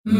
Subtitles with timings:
[0.00, 0.12] هذا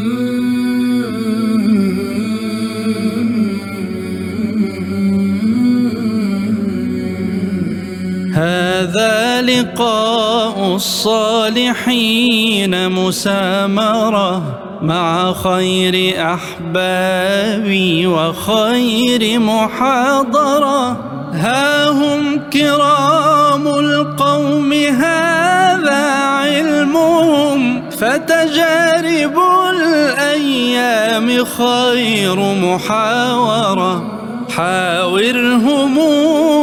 [9.41, 20.91] لقاء الصالحين مسامرة مع خير أحبابي وخير محاضرة.
[21.33, 27.60] ها هم كرام القوم هذا علمهم.
[28.01, 29.39] فتجارب
[29.69, 34.17] الأيام خير محاورة.
[34.55, 35.95] حاورهم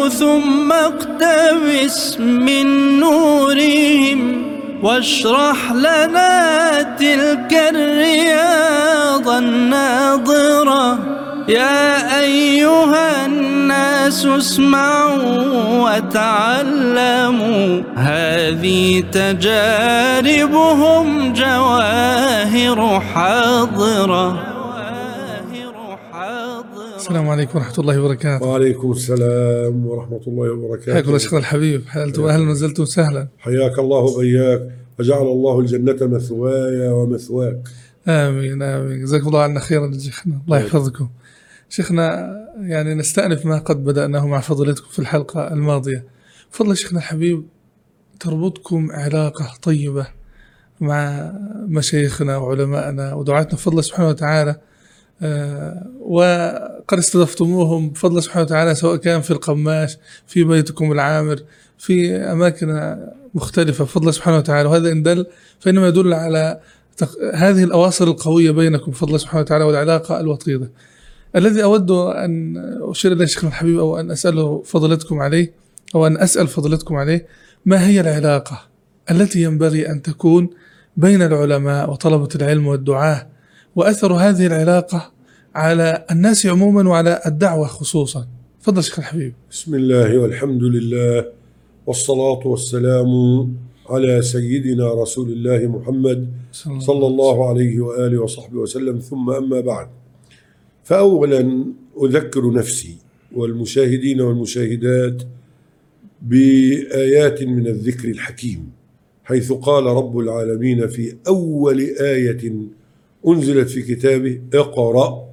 [0.09, 4.43] ثم اقتبس من نورهم
[4.83, 10.99] واشرح لنا تلك الرياض الناظرة.
[11.49, 13.48] يا أيها الناس
[14.09, 17.83] اسمعوا وتعلموا.
[17.97, 24.59] هذه تجاربهم جواهر حاضرة.
[26.97, 28.47] السلام عليكم ورحمة الله وبركاته.
[28.47, 30.93] وعليكم السلام ورحمة الله وبركاته.
[30.93, 31.83] حياكم الله شيخنا الحبيب.
[31.89, 34.63] حللتم أهلا وزلتم سهلا حياك الله وبياك
[34.99, 37.59] وجعل الله الجنة مثواي ومثواك.
[38.09, 39.03] آمين آمين.
[39.03, 41.09] جزاكم الله عنا خيرا شيخنا الله يحفظكم.
[41.69, 46.05] شيخنا يعني نستأنف ما قد بدأناه مع فضيلتكم في الحلقة الماضية.
[46.51, 47.47] فضل شيخنا الحبيب
[48.21, 50.07] تربطكم علاقة طيبة
[50.81, 51.33] مع
[51.69, 54.57] مشايخنا وعلمائنا ودعاتنا بفضل سبحانه وتعالى
[55.23, 61.43] آه، وقد استضفتموهم بفضل سبحانه وتعالى سواء كان في القماش في بيتكم العامر
[61.79, 62.97] في أماكن
[63.35, 64.69] مختلفة بفضل سبحانه وتعالى.
[64.69, 65.27] وهذا إن دل
[65.61, 66.61] فإنما يدل على
[67.35, 70.71] هذه الأواصر القوية بينكم بفضل سبحانه وتعالى والعلاقة الوطيدة.
[71.37, 72.57] الذي أود أن
[72.91, 75.53] أشير إليه شيخنا الحبيب أو أن أسأله فضلتكم عليه
[75.95, 77.27] أو أن أسأل فضلتكم عليه
[77.67, 78.61] ما هي العلاقة
[79.11, 80.51] التي ينبغي أن تكون
[80.97, 83.27] بين العلماء وطلبة العلم والدعاة؟
[83.77, 85.13] وأثر هذه العلاقة
[85.55, 88.27] على الناس عموما وعلى الدعوة خصوصا؟
[88.63, 89.35] تفضل شيخ الحبيب.
[89.51, 91.27] بسم الله والحمد لله
[91.87, 93.11] والصلاة والسلام
[93.91, 96.29] على سيدنا رسول الله محمد
[96.79, 98.99] صلى الله عليه وآله وصحبه وسلم.
[98.99, 99.89] ثم أما بعد.
[100.89, 101.65] فأولا
[102.03, 102.97] أذكر نفسي
[103.35, 105.23] والمشاهدين والمشاهدات
[106.23, 108.71] بآيات من الذكر الحكيم
[109.25, 112.53] حيث قال رب العالمين في أول آية
[113.29, 115.29] أنزلت في كتابه اقرأ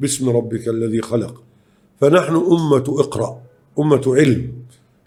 [0.00, 1.42] باسم ربك الذي خلق.
[2.00, 3.42] فنحن أمة اقرأ
[3.78, 4.52] أمة علم.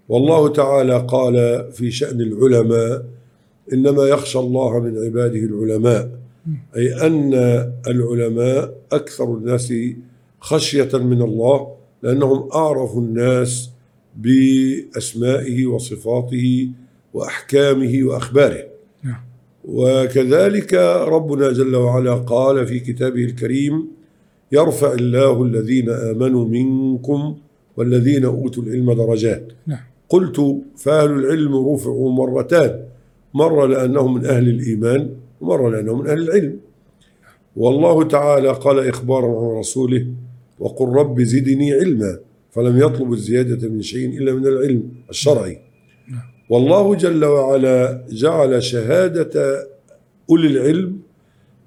[0.09, 3.05] والله تعالى قال في شأن العلماء
[3.73, 6.24] إنما يخشى الله من عباده العلماء.
[6.77, 7.33] أي أن
[7.87, 9.73] العلماء أكثر الناس
[10.39, 11.67] خشية من الله
[12.03, 13.69] لأنهم أعرف الناس
[14.17, 16.69] بأسمائه وصفاته
[17.13, 18.63] وأحكامه وأخباره.
[19.03, 19.21] نعم.
[19.65, 20.73] وكذلك
[21.07, 23.87] ربنا جل وعلا قال في كتابه الكريم
[24.51, 27.37] يرفع الله الذين آمنوا منكم
[27.77, 29.51] والذين أوتوا العلم درجات.
[29.67, 29.79] نعم.
[30.09, 32.79] قلت فأهل العلم رفعوا مرتان
[33.33, 35.09] مرة لأنهم من أهل الإيمان
[35.41, 36.59] ومرة لأنهم من أهل العلم
[37.55, 40.07] والله تعالى قال إخبارا عن رسوله
[40.59, 42.19] وقل رب زدني علما
[42.51, 45.59] فلم يطلب الزيادة من شيء إلا من العلم الشرعي
[46.49, 49.67] والله جل وعلا جعل شهادة
[50.29, 50.99] أولي العلم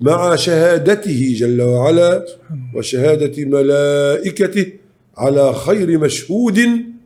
[0.00, 2.24] مع شهادته جل وعلا
[2.74, 4.72] وشهادة ملائكته
[5.16, 6.58] على خير مشهود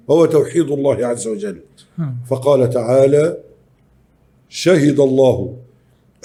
[0.08, 1.56] وهو توحيد الله عز وجل.
[2.30, 3.36] فقال تعالى
[4.48, 5.56] شهد الله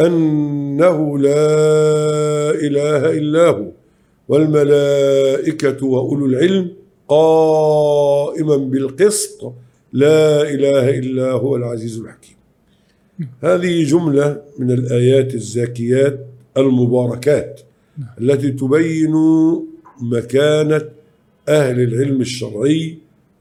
[0.01, 3.65] أنه لا إله إلا هو
[4.27, 6.71] والملائكة وأولو العلم
[7.07, 9.53] قائما بالقسط
[9.93, 12.37] لا إله إلا هو العزيز الحكيم.
[13.43, 16.25] هذه جملة من الآيات الزاكيات
[16.57, 17.61] المباركات
[18.21, 19.13] التي تبين
[20.01, 20.81] مكانة
[21.49, 22.97] أهل العلم الشرعي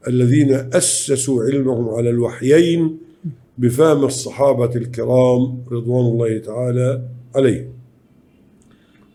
[0.07, 2.97] الذين أسسوا علمهم على الوحيين
[3.57, 7.01] بفهم الصحابة الكرام رضوان الله تعالى
[7.35, 7.69] عليهم.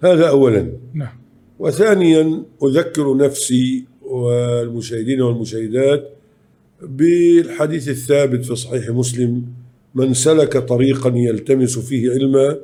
[0.02, 0.72] هذا أولا.
[0.94, 1.16] نعم.
[1.58, 6.10] وثانيا أذكر نفسي والمشاهدين والمشاهدات
[6.82, 9.44] بالحديث الثابت في صحيح مسلم
[9.94, 12.58] من سلك طريقا يلتمس فيه علما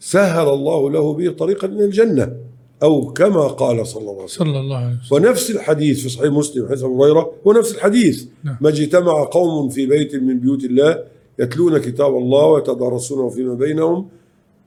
[0.00, 2.36] سهل الله له به طريقا من الجنة.
[2.82, 4.46] أو كما قال صلى الله عليه وسلم.
[4.46, 5.28] صلى الله عليه وسلم.
[5.28, 8.24] ونفس الحديث في صحيح مسلم حديث أبو هريرة هو نفس الحديث.
[8.44, 8.56] نعم.
[8.60, 11.04] ما اجتمع قوم في بيت من بيوت الله
[11.38, 14.08] يتلون كتاب الله ويتدارسونه فيما بينهم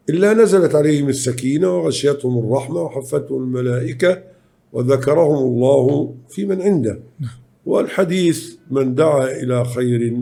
[0.09, 4.21] إلا نزلت عليهم السكينة وغشيتهم الرحمة وحفتهم الملائكة
[4.73, 6.99] وذكرهم الله في من عنده.
[7.65, 10.17] والحديث من دعا إلى خير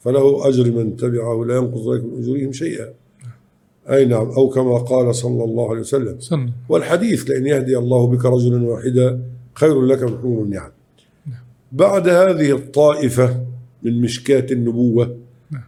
[0.00, 2.88] فله أجر من تبعه لا ينقص ذلك من أجورهم شيئا.
[3.90, 6.20] أي نعم أو كما قال صلى الله عليه وسلم.
[6.20, 9.20] سنة والحديث لأن يهدي الله بك رجلا واحدا
[9.54, 10.70] خير لك من حمر النعم.
[11.72, 13.44] بعد هذه الطائفة
[13.82, 15.16] من مشكاة النبوة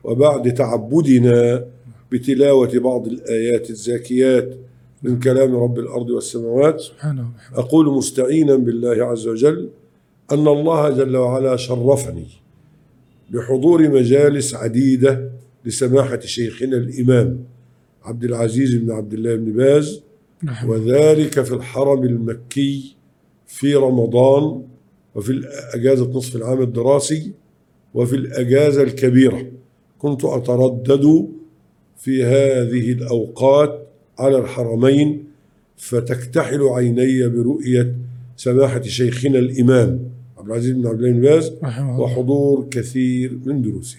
[0.05, 1.64] وبعد تعبدنا
[2.12, 4.55] بتلاوة بعض الآيات الزاكيات
[5.02, 9.69] من كلام رب الأرض والسماوات سبحانه أقول مستعينا بالله عز وجل
[10.32, 12.26] أن الله جل وعلا شرفني
[13.31, 15.31] بحضور مجالس عديدة
[15.64, 17.38] لسماحة شيخنا الإمام
[18.05, 20.02] عبد العزيز بن عبد الله بن باز
[20.44, 22.97] رحمه وذلك في الحرم المكي
[23.47, 24.62] في رمضان
[25.14, 27.32] وفي الأجازة نصف العام الدراسي
[27.94, 29.47] وفي الأجازة الكبيرة.
[29.99, 31.29] كنت أتردد
[31.97, 33.87] في هذه الأوقات
[34.19, 35.25] على الحرمين
[35.76, 37.96] فتكتحل عيني برؤية
[38.37, 41.53] سماحة شيخنا الإمام عبد العزيز بن عبد الله بن باز
[41.99, 43.99] وحضور كثير من دروسه.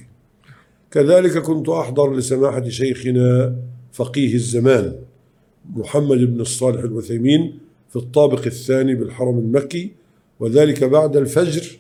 [0.91, 3.55] كذلك كنت أحضر لسماحة شيخنا
[3.91, 4.95] فقيه الزمان
[5.75, 7.59] محمد بن الصالح العثيمين
[7.89, 9.91] في الطابق الثاني بالحرم المكي
[10.39, 11.77] وذلك بعد الفجر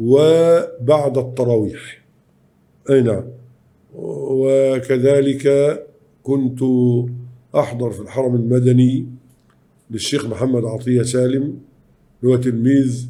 [0.00, 2.04] وبعد التراويح.
[2.90, 3.24] أي نعم.
[3.94, 5.46] وكذلك
[6.22, 6.60] كنت
[7.54, 9.06] أحضر في الحرم المدني
[9.90, 11.58] للشيخ محمد عطية سالم
[12.22, 13.06] اللي هو تلميذ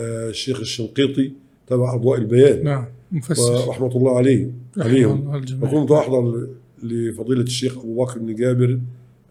[0.00, 1.32] آه، الشيخ الشنقيطي
[1.66, 2.64] تبع أضواء البيان.
[2.64, 3.68] نعم مفسر.
[3.68, 5.42] ورحمة الله عليه عليهم.
[5.62, 6.48] وكنت أحضر
[6.82, 8.80] لفضيلة الشيخ أبو بكر بن جابر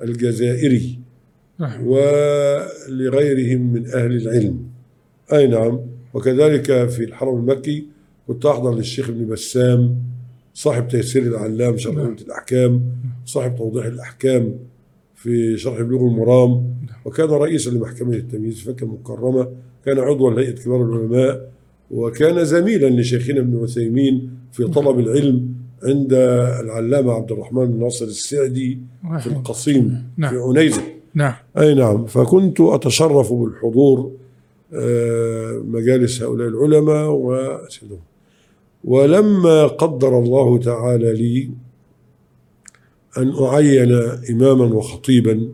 [0.02, 1.00] الجزائري
[1.62, 4.60] رحمه ولغيرهم من أهل العلم.
[5.34, 5.80] أي نعم.
[6.14, 7.86] وكذلك في الحرم المكي
[8.28, 9.96] كنت أحضر للشيخ ابن بسام
[10.54, 12.16] صاحب تيسير العلام شرح نعم.
[12.22, 12.82] الأحكام
[13.26, 14.56] صاحب توضيح الأحكام
[15.16, 16.78] في شرح بلوغ المرام.
[17.06, 19.48] وكان رئيسا لمحكمة التمييز في فكة مكرمة
[19.86, 21.52] كان عضوا لهيئة كبار العلماء
[21.92, 26.14] وكان زميلا لشيخنا ابن عثيمين في طلب العلم عند
[26.64, 28.80] العلامة عبد الرحمن بن ناصر السعدي
[29.20, 30.82] في القصيم في نعم عنيزة.
[31.14, 31.34] نعم.
[31.58, 32.06] أي نعم.
[32.06, 34.12] فكنت أتشرف بالحضور
[34.74, 38.00] آه، مجالس هؤلاء العلماء وأسئلهم
[38.84, 41.50] ولما قدر الله تعالى لي
[43.18, 43.94] أن أعين
[44.30, 45.50] إماما وخطيبا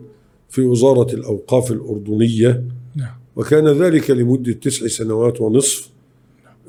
[0.48, 2.64] في وزارة الأوقاف الأردنية
[2.96, 3.14] نعم.
[3.36, 5.88] وكان ذلك لمدة تسع سنوات ونصف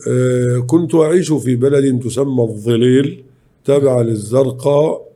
[0.08, 3.25] آه، كنت أعيش في بلد تسمى الظليل
[3.66, 5.12] تابعة للزرقاء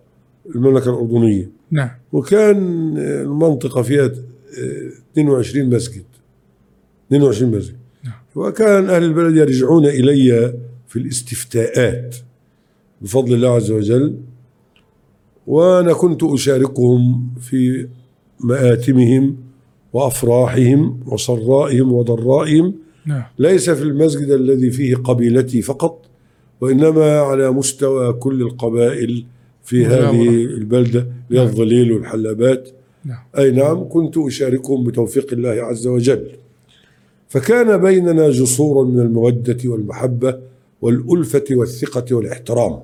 [0.55, 1.51] المملكة الأردنية.
[1.71, 1.89] نعم.
[2.11, 2.57] وكان
[2.97, 6.03] المنطقة فيها آه، 22 مسجد.
[7.07, 7.75] 22 مسجد.
[8.03, 8.13] نعم.
[8.35, 10.53] وكان أهل البلد يرجعون إلي
[10.87, 12.15] في الاستفتاءات
[13.01, 14.15] بفضل الله عز وجل.
[15.47, 17.87] وأنا كنت أشاركهم في
[18.39, 19.37] مآتمهم
[19.93, 22.75] وأفراحهم وسرائهم وضرائهم.
[23.05, 23.23] نعم.
[23.39, 26.08] ليس في المسجد الذي فيه قبيلتي فقط
[26.61, 29.25] وإنما على مستوى كل القبائل
[29.63, 30.09] في مجاورة.
[30.09, 31.47] هذه البلدة هي نعم.
[31.47, 32.69] الظليل والحلبات
[33.05, 33.17] نعم.
[33.37, 36.31] أي نعم كنت أشاركهم بتوفيق الله عز وجل.
[37.29, 40.39] فكان بيننا جسور من المودة والمحبة
[40.81, 42.79] والألفة والثقة والاحترام.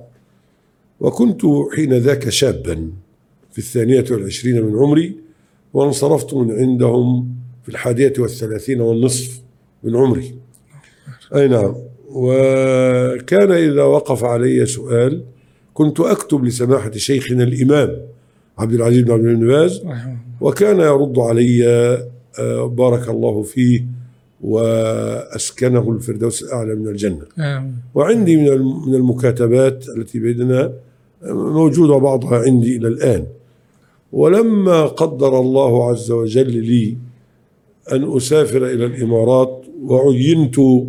[1.00, 1.42] وكنت
[1.76, 2.90] حين ذاك شابا
[3.52, 5.16] في الثانية والعشرين من عمري
[5.74, 9.40] وانصرفت من عندهم في الحادية والثلاثين والنصف
[9.84, 10.34] من عمري.
[11.34, 11.74] أي نعم.
[12.16, 15.22] وكان إذا وقف علي سؤال
[15.74, 17.96] كنت أكتب لسماحة شيخنا الإمام
[18.58, 19.82] عبد العزيز بن عبد بن باز
[20.40, 21.66] وكان يرد علي
[22.38, 23.84] آه، بارك الله فيه
[24.42, 27.22] وأسكنه الفردوس الأعلى من الجنة.
[27.38, 30.72] آمين وعندي من الم- من المكاتبات التي بيننا
[31.30, 33.24] موجودة بعضها عندي إلى الآن.
[34.12, 36.96] ولما قدر الله عز وجل لي
[37.92, 40.86] أن أسافر إلى الإمارات وعينت آه،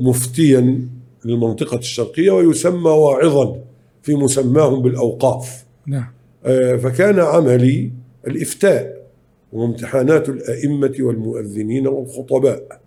[0.00, 0.88] مفتيا
[1.24, 3.56] للمنطقة الشرقية ويسمى واعظا
[4.02, 5.64] في مسماهم بالأوقاف.
[5.86, 6.06] نعم.
[6.44, 7.90] آه، فكان عملي
[8.26, 9.06] الإفتاء
[9.52, 12.80] وامتحانات الأئمة والمؤذنين والخطباء.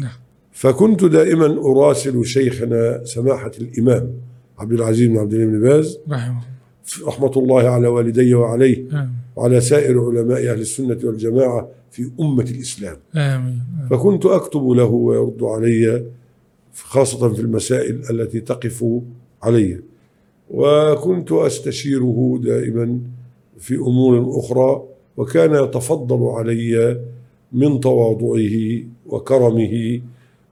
[0.00, 0.10] نعم.
[0.52, 4.12] فكنت دائما أراسل شيخنا سماحة الإمام
[4.58, 6.54] عبد العزيز بن عبد الله بن باز رحمه الله.
[7.06, 8.84] رحمة الله على والدي وعليه
[9.36, 12.96] وعلى سائر علماء أهل السنة والجماعة في أمة الإسلام.
[13.14, 13.62] آمين.
[13.90, 16.04] فكنت أكتب له ويرد علي
[16.74, 18.84] خاصة في المسائل التي تقف
[19.42, 19.80] علي.
[20.50, 23.00] وكنت أستشيره دائما
[23.58, 24.82] في أمور أخرى
[25.16, 27.00] وكان يتفضل علي
[27.52, 30.00] من تواضعه وكرمه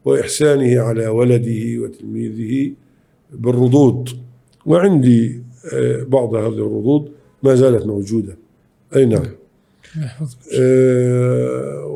[0.05, 2.73] وإحسانه على ولده وتلميذه
[3.33, 4.09] بالردود.
[4.67, 7.11] وعندي آه، بعض هذه الردود
[7.43, 8.37] ما زالت موجودة.
[8.97, 9.42] أي نعم.
[10.59, 11.87] آه،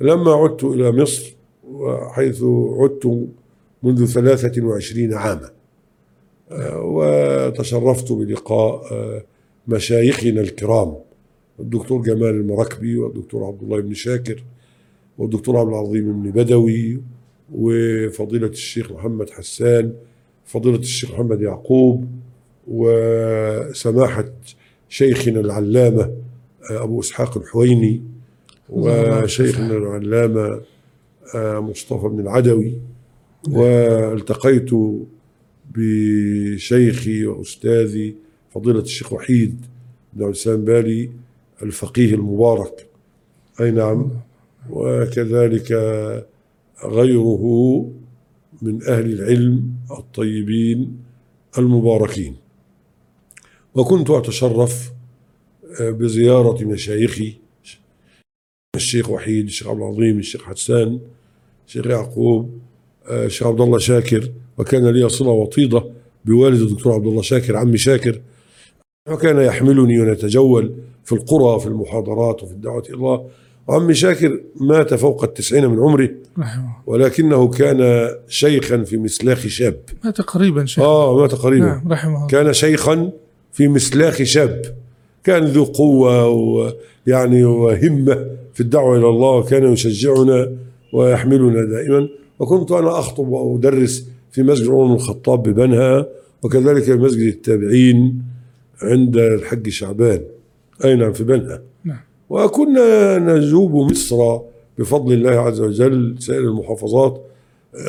[0.00, 1.34] ولما عدت إلى مصر
[1.72, 2.42] وحيث
[2.78, 3.28] عدت
[3.82, 5.50] منذ ثلاثة وعشرين عاما
[6.50, 9.24] آه، وتشرفت بلقاء آه،
[9.68, 10.96] مشايخنا الكرام
[11.60, 14.44] الدكتور جمال المراكبي والدكتور عبد الله بن شاكر
[15.18, 17.00] والدكتور عبد العظيم بن بدوي
[17.54, 19.92] وفضيلة الشيخ محمد حسان
[20.44, 22.06] فضيلة الشيخ محمد يعقوب
[22.68, 24.24] وسماحة
[24.88, 26.12] شيخنا العلامة
[26.70, 28.02] أبو إسحاق الحويني
[28.68, 30.60] وشيخنا العلامة
[31.34, 32.74] آه، مصطفى بن العدوي.
[33.48, 34.70] والتقيت
[35.74, 38.14] بشيخي وأستاذي
[38.50, 39.66] فضيلة الشيخ وحيد
[40.12, 41.10] بن السلام بالي
[41.62, 42.86] الفقيه المبارك.
[43.60, 44.10] أي نعم.
[44.70, 45.72] وكذلك
[46.84, 47.44] غيره
[48.62, 50.96] من أهل العلم الطيبين
[51.58, 52.36] المباركين.
[53.74, 54.95] وكنت أتشرف
[55.80, 57.34] بزيارة مشايخي
[58.76, 61.00] الشيخ وحيد الشيخ عبد العظيم الشيخ حسان
[61.66, 62.58] الشيخ يعقوب
[63.08, 64.32] آه، الشيخ عبد الله شاكر.
[64.58, 65.84] وكان لي صلة وطيدة
[66.24, 68.20] بوالد الدكتور عبد الله شاكر عمي شاكر.
[69.10, 73.28] وكان يحملني ونتجول في القرى في المحاضرات وفي الدعوة إلى الله.
[73.68, 79.80] وعمي شاكر مات فوق التسعين من عمره رحمه ولكنه كان شيخا في مسلاخ شاب.
[80.00, 80.84] الله تقريبا شيخ.
[80.84, 81.66] آه مات قريبا.
[81.66, 82.26] نعم رحمه الله.
[82.26, 83.12] كان شيخا
[83.52, 84.76] في مسلاخ شاب.
[85.26, 90.52] كان ذو قوة ويعني وهمة في الدعوة إلى الله وكان يشجعنا
[90.92, 92.08] ويحملنا دائما.
[92.38, 96.06] وكنت أنا أخطب وأدرس في مسجد عمر بن الخطاب ببنها
[96.42, 98.22] وكذلك في مسجد التابعين
[98.82, 100.20] عند الحج شعبان.
[100.84, 101.62] أي نعم في بنها.
[101.84, 102.00] نعم.
[102.30, 104.38] وكنا نجوب مصر
[104.78, 107.22] بفضل الله عز وجل سائر المحافظات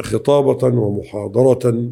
[0.02, 1.84] خطابة ومحاضرة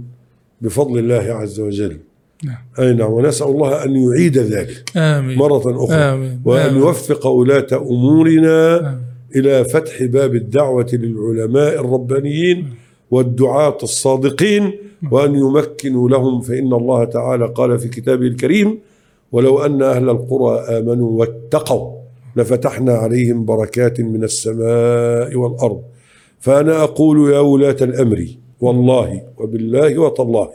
[0.62, 1.98] بفضل الله عز وجل.
[2.46, 2.58] نعم.
[2.80, 3.12] أي نعم.
[3.12, 5.38] ونسأل الله أن يعيد ذلك آمين.
[5.38, 5.96] مرة أخرى.
[5.96, 6.42] آمين.
[6.46, 6.82] وأن آمين.
[6.82, 9.00] يوفق ولاة أمورنا آمين.
[9.36, 12.58] إلى فتح باب الدعوة للعلماء الربانيين
[13.12, 14.72] والدعاة الصادقين
[15.12, 18.80] وأن يمكنوا لهم فإن الله تعالى قال في كتابه الكريم
[19.32, 21.92] ولو أن أهل القرى آمنوا واتقوا
[22.36, 25.82] لفتحنا عليهم بركات من السماء والأرض.
[26.40, 28.28] فأنا أقول يا ولاة الأمر
[28.62, 30.50] والله وبالله وتالله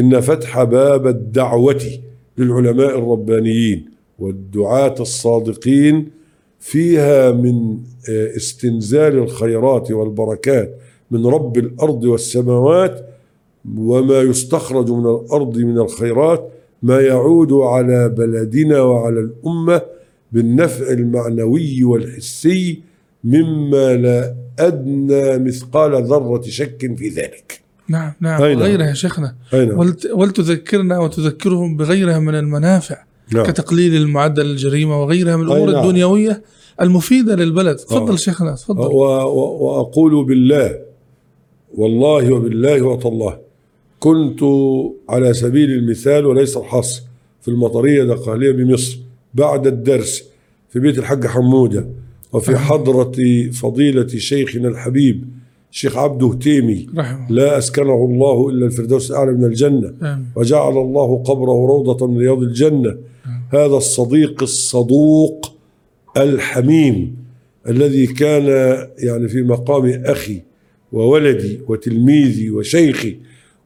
[0.00, 1.82] إن فتح باب الدعوة
[2.38, 3.84] للعلماء الربانيين
[4.18, 6.08] والدعاة الصادقين
[6.60, 7.78] فيها من
[8.10, 10.78] آه، استنزال الخيرات والبركات
[11.10, 13.08] من رب الأرض والسماوات
[13.76, 16.48] وما يستخرج من الأرض من الخيرات
[16.82, 19.82] ما يعود على بلدنا وعلى الأمة
[20.32, 22.82] بالنفع المعنوي والحسي
[23.24, 27.60] مما لا أدنى مثقال ذرة شك في ذلك.
[27.88, 28.62] نعم نعم أي نعم.
[28.62, 29.78] وغيرها يا شيخنا أي نعم.
[29.78, 32.96] ولت ولتذكرنا وتذكرهم بغيرها من المنافع
[33.34, 33.44] نعم.
[33.46, 35.84] كتقليل المعدل الجريمة وغيرها من الأمور نعم.
[35.84, 36.42] الدنيوية
[36.80, 38.16] المفيدة للبلد تفضل آه.
[38.16, 40.78] شيخنا تفضل و- و- وأقول بالله
[41.74, 43.38] والله وبالله وتالله
[44.00, 44.40] كنت
[45.08, 47.02] على سبيل المثال وليس الحصر
[47.42, 48.98] في المطرية دقهلية بمصر
[49.34, 50.24] بعد الدرس
[50.70, 51.86] في بيت الحاج حمودة
[52.32, 53.12] وفي حضرة
[53.52, 55.24] فضيلة شيخنا الحبيب
[55.72, 56.86] الشيخ عبده تيمي.
[56.96, 59.94] رحمه لا أسكنه الله إلا الفردوس الأعلى من الجنة.
[60.02, 60.26] آمين.
[60.36, 62.96] وجعل الله قبره روضة من رياض الجنة.
[63.52, 65.52] هذا الصديق الصدوق
[66.16, 67.16] الحميم
[67.68, 68.46] الذي كان
[68.98, 70.42] يعني في مقام أخي
[70.92, 73.16] وولدي وتلميذي وشيخي.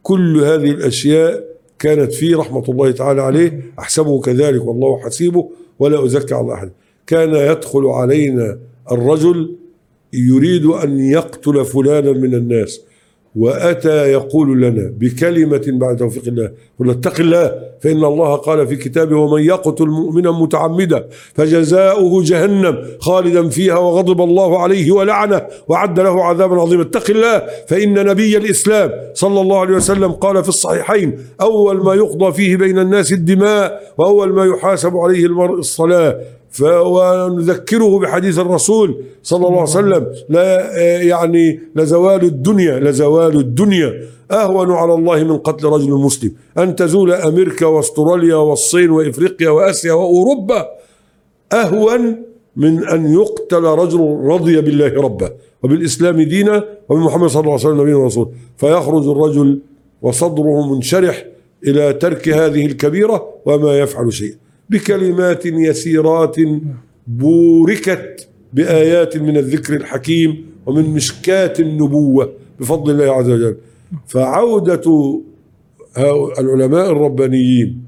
[0.03, 1.45] كل هذه الأشياء
[1.79, 3.63] كانت فيه رحمة الله تعالى عليه.
[3.79, 6.71] أحسبه كذلك والله حسيبه ولا أزكى على أحد.
[7.07, 8.59] كان يدخل علينا
[8.93, 9.57] الرجل
[10.13, 12.81] يريد أن يقتل فلانا من الناس.
[13.37, 16.51] وأتى يقول لنا بكلمة بعد توفيق الله
[16.81, 17.53] قل اتق الله
[17.83, 24.59] فإن الله قال في كتابه ومن يقتل مؤمنا متعمدا فجزاؤه جهنم خالدا فيها وغضب الله
[24.59, 26.83] عليه ولعنه وعد له عذابا عظيما.
[26.83, 32.33] اتق الله فإن نبي الإسلام صلى الله عليه وسلم قال في الصحيحين أول ما يقضى
[32.33, 36.21] فيه بين الناس الدماء وأول ما يحاسب عليه المرء الصلاة.
[36.61, 43.93] ونذكره بحديث الرسول صلى الله عليه وسلم لا آه، يعني لزوال الدنيا لزوال الدنيا.
[44.31, 46.33] أهون على الله من قتل رجل مسلم.
[46.59, 50.69] أن تزول أمريكا وأستراليا والصين وإفريقيا وآسيا وأوروبا.
[51.53, 52.23] أهون
[52.57, 55.33] من أن يقتل رجل رضي بالله ربا
[55.63, 58.31] وبالإسلام دينا وبمحمد صلى الله عليه وسلم نبينا ورسوله.
[58.57, 59.59] فيخرج الرجل
[60.03, 61.27] وصدره منشرح
[61.67, 64.42] إلى ترك هذه الكبيرة وما يفعل شيئا.
[64.73, 66.37] بكلمات يسيرات
[67.07, 73.57] بوركت بآيات من الذكر الحكيم ومن مشكات النبوة بفضل الله عز وجل.
[74.15, 75.21] هؤلاء
[76.41, 77.83] العلماء الربانيين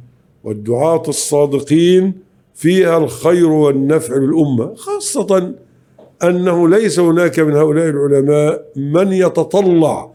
[0.44, 2.12] والدعاة الصادقين
[2.54, 5.54] فيها الخير والنفع للأمة خاصة
[6.24, 10.10] أنه ليس هناك من هؤلاء العلماء من يتطلع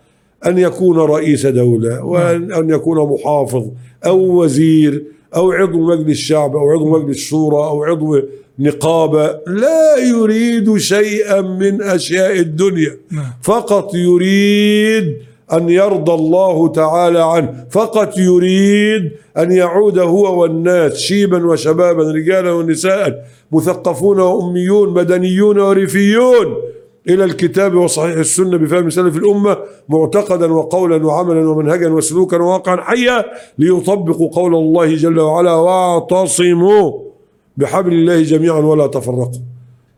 [0.46, 3.68] أن يكون رئيس دولة وأن أن يكون محافظ
[4.06, 5.04] أو وزير
[5.36, 8.20] أو عضو مجلس الشعب أو عضو مجلس الشورى أو عضو
[8.60, 12.98] نقابة لا يريد شيئا من أشياء الدنيا.
[13.12, 13.32] نعم.
[13.44, 15.18] فقط يريد
[15.54, 17.66] أن يرضى الله تعالى عنه.
[17.72, 26.56] فقط يريد أن يعود هو والناس شيبا وشبابا رجالا ونساء مثقفون وأميون مدنيون وريفيون.
[27.10, 29.58] إلى الكتاب وصحيح السنة بفهم سلف الأمة
[29.90, 33.26] معتقدا وقولا وعملا ومنهجا وسلوكا وواقعا حيا
[33.58, 37.00] ليطبقوا قول الله جل وعلا واعتصموا
[37.58, 39.42] بحبل الله جميعا ولا تفرقوا.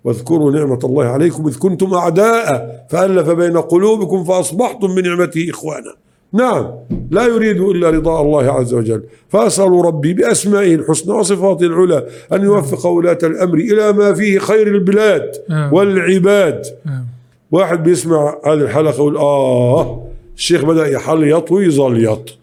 [0.03, 6.00] واذكروا نعمة الله عليكم إذ كنتم أعداء فألف بين قلوبكم فأصبحتم بنعمته إخوانا.
[6.33, 6.67] نعم.
[7.11, 9.03] لا يريد إلا رضاء الله عز وجل.
[9.29, 15.31] فأسأل ربي بأسمائه الحسنى وصفاته العلى أن يوفق ولاة الأمر إلى ما فيه خير البلاد
[15.50, 15.73] نعم.
[15.73, 16.65] والعباد.
[16.85, 17.05] نعم.
[17.51, 20.03] واحد بيسمع هذه الحلقة يقول آه
[20.38, 22.38] الشيخ بدأ يحليط ويزليط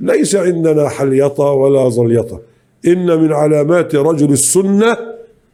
[0.00, 2.40] ليس عندنا حليطة ولا زليطة
[2.86, 4.96] إن من علامات رجل السنة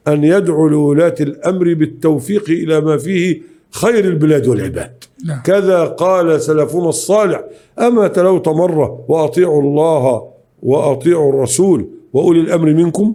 [0.09, 3.41] أن يدعو لولاة الأمر بالتوفيق إلى ما فيه
[3.77, 5.05] خير البلاد والعباد.
[5.27, 5.43] نعم.
[5.43, 7.45] كذا قال سلفنا الصالح
[7.79, 10.29] أما تلوت مرة وأطيعوا الله
[10.63, 13.15] وأطيعوا الرسول وأولي الأمر منكم؟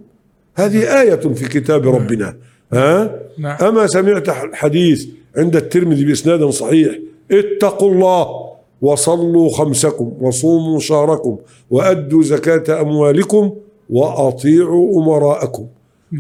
[0.56, 2.36] هذه آية في كتاب ربنا.
[2.74, 3.58] ها؟ نعم.
[3.62, 5.06] أما سمعت الحديث
[5.38, 7.00] عند الترمذي بإسناد صحيح
[7.32, 8.52] اتقوا الله
[8.82, 11.38] وصلوا خمسكم وصوموا شهركم
[11.70, 13.52] وأدوا زكاة أموالكم
[13.90, 15.66] وأطيعوا أمراءكم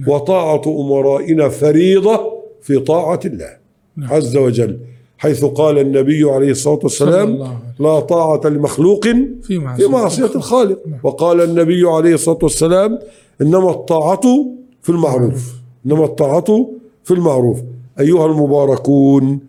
[0.07, 3.60] وطاعة أمرائنا فريضة في طاعة الله.
[4.01, 4.79] عز وجل
[5.17, 9.07] حيث قال النبي عليه الصلاة والسلام لا طاعة لمخلوق
[9.41, 10.79] في معصية, في معصية الخالق.
[11.03, 12.99] وقال النبي عليه الصلاة والسلام
[13.41, 14.45] إنما الطاعة
[14.81, 15.53] في المعروف.
[15.85, 16.69] إنما الطاعة
[17.03, 17.59] في المعروف.
[17.99, 19.39] أيها المباركون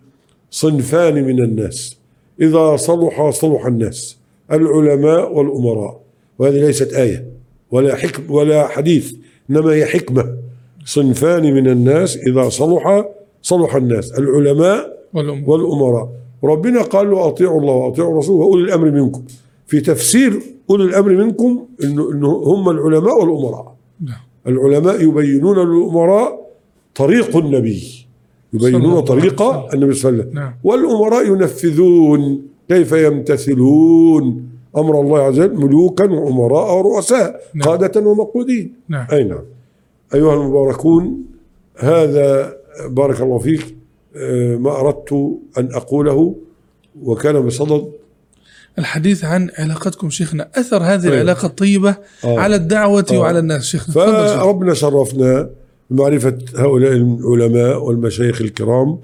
[0.51, 1.97] صنفان من الناس.
[2.41, 4.17] إذا صلح صلح الناس.
[4.51, 5.99] العلماء والأمراء.
[6.39, 7.25] وهذه ليست آية
[7.71, 9.13] ولا حكم ولا حديث
[9.49, 10.35] إنما هي حكمة.
[10.85, 13.05] صنفان من الناس إذا صلح
[13.43, 14.79] صلح الناس العلماء
[15.13, 16.09] والأم والأمراء.
[16.43, 19.23] ربنا قال له أطيعوا الله وأطيعوا الرسول وأولي الأمر منكم.
[19.67, 23.75] في تفسير أولي الأمر منكم إنه, إنه هم العلماء والأمراء.
[24.01, 24.23] نعم.
[24.47, 26.39] العلماء يبينون للأمراء
[26.95, 28.05] طريق النبي
[28.53, 29.41] يبينون طريق.
[29.73, 30.29] النبي صلى الله عليه وسلم.
[30.33, 30.53] نعم.
[30.63, 34.49] والأمراء ينفذون كيف يمتثلون.
[34.77, 37.67] أمر الله عز وجل ملوكا وأمراء ورؤساء نعم.
[37.67, 38.73] قادة ومقودين.
[38.89, 39.07] نعم.
[39.11, 39.43] أي نعم.
[40.13, 41.23] أيها المباركون
[41.77, 43.75] هذا بارك الله فيك
[44.15, 45.13] آه، ما أردت
[45.57, 46.35] أن أقوله
[47.01, 47.91] وكان بصدد
[48.79, 51.13] الحديث عن علاقتكم شيخنا أثر هذه أيوة.
[51.15, 52.39] العلاقة الطيبة آه.
[52.39, 53.17] على الدعوة آه.
[53.17, 53.93] وعلى الناس شيخنا.
[53.93, 55.49] فربنا شرفنا
[55.89, 58.97] بمعرفة هؤلاء العلماء والمشايخ الكرام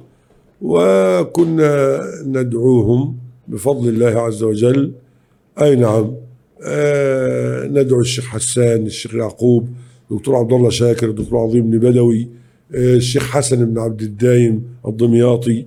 [0.62, 4.92] وكنا ندعوهم بفضل الله عز وجل
[5.62, 6.16] أي نعم
[6.64, 9.70] آه ندعو الشيخ حسان الشيخ يعقوب
[10.12, 12.28] دكتور عبد الله شاكر الدكتور عظيم بن بدوي
[12.74, 15.66] الشيخ حسن بن عبد الدايم الدمياطي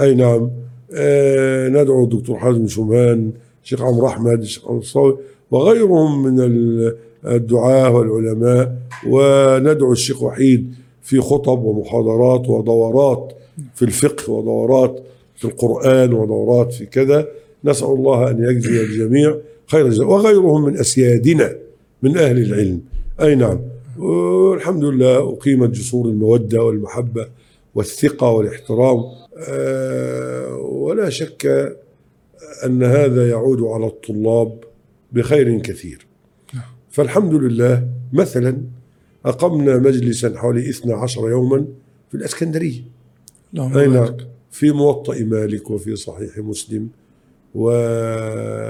[0.00, 0.50] أي نعم.
[0.94, 3.30] آه ندعو الدكتور حازم شمهان
[3.64, 5.16] الشيخ عمرو أحمد الشيخ عمرو الصاوي
[5.50, 8.76] وغيرهم من ال- الدعاة والعلماء.
[9.08, 13.32] وندعو الشيخ وحيد في خطب ومحاضرات ودورات
[13.74, 15.00] في الفقه ودورات
[15.36, 17.28] في القرآن ودورات في كذا.
[17.64, 20.06] نسأل الله أن يجزي الجميع خير الجزاء.
[20.08, 21.52] وغيرهم من أسيادنا
[22.02, 22.80] من أهل العلم.
[23.22, 23.60] أي نعم.
[23.98, 27.28] والحمد لله أقيمت جسور المودة والمحبة
[27.74, 29.04] والثقة والاحترام.
[29.48, 31.76] آه، ولا شك
[32.64, 34.64] أن هذا يعود على الطلاب
[35.12, 36.06] بخير كثير.
[36.90, 38.62] فالحمد لله مثلا
[39.24, 41.66] أقمنا مجلسا حوالي 12 يوما
[42.10, 42.80] في الإسكندرية.
[43.54, 44.28] اللهم أي نعم بارك.
[44.50, 46.88] في موطأ مالك وفي صحيح مسلم
[47.54, 48.60] وغيره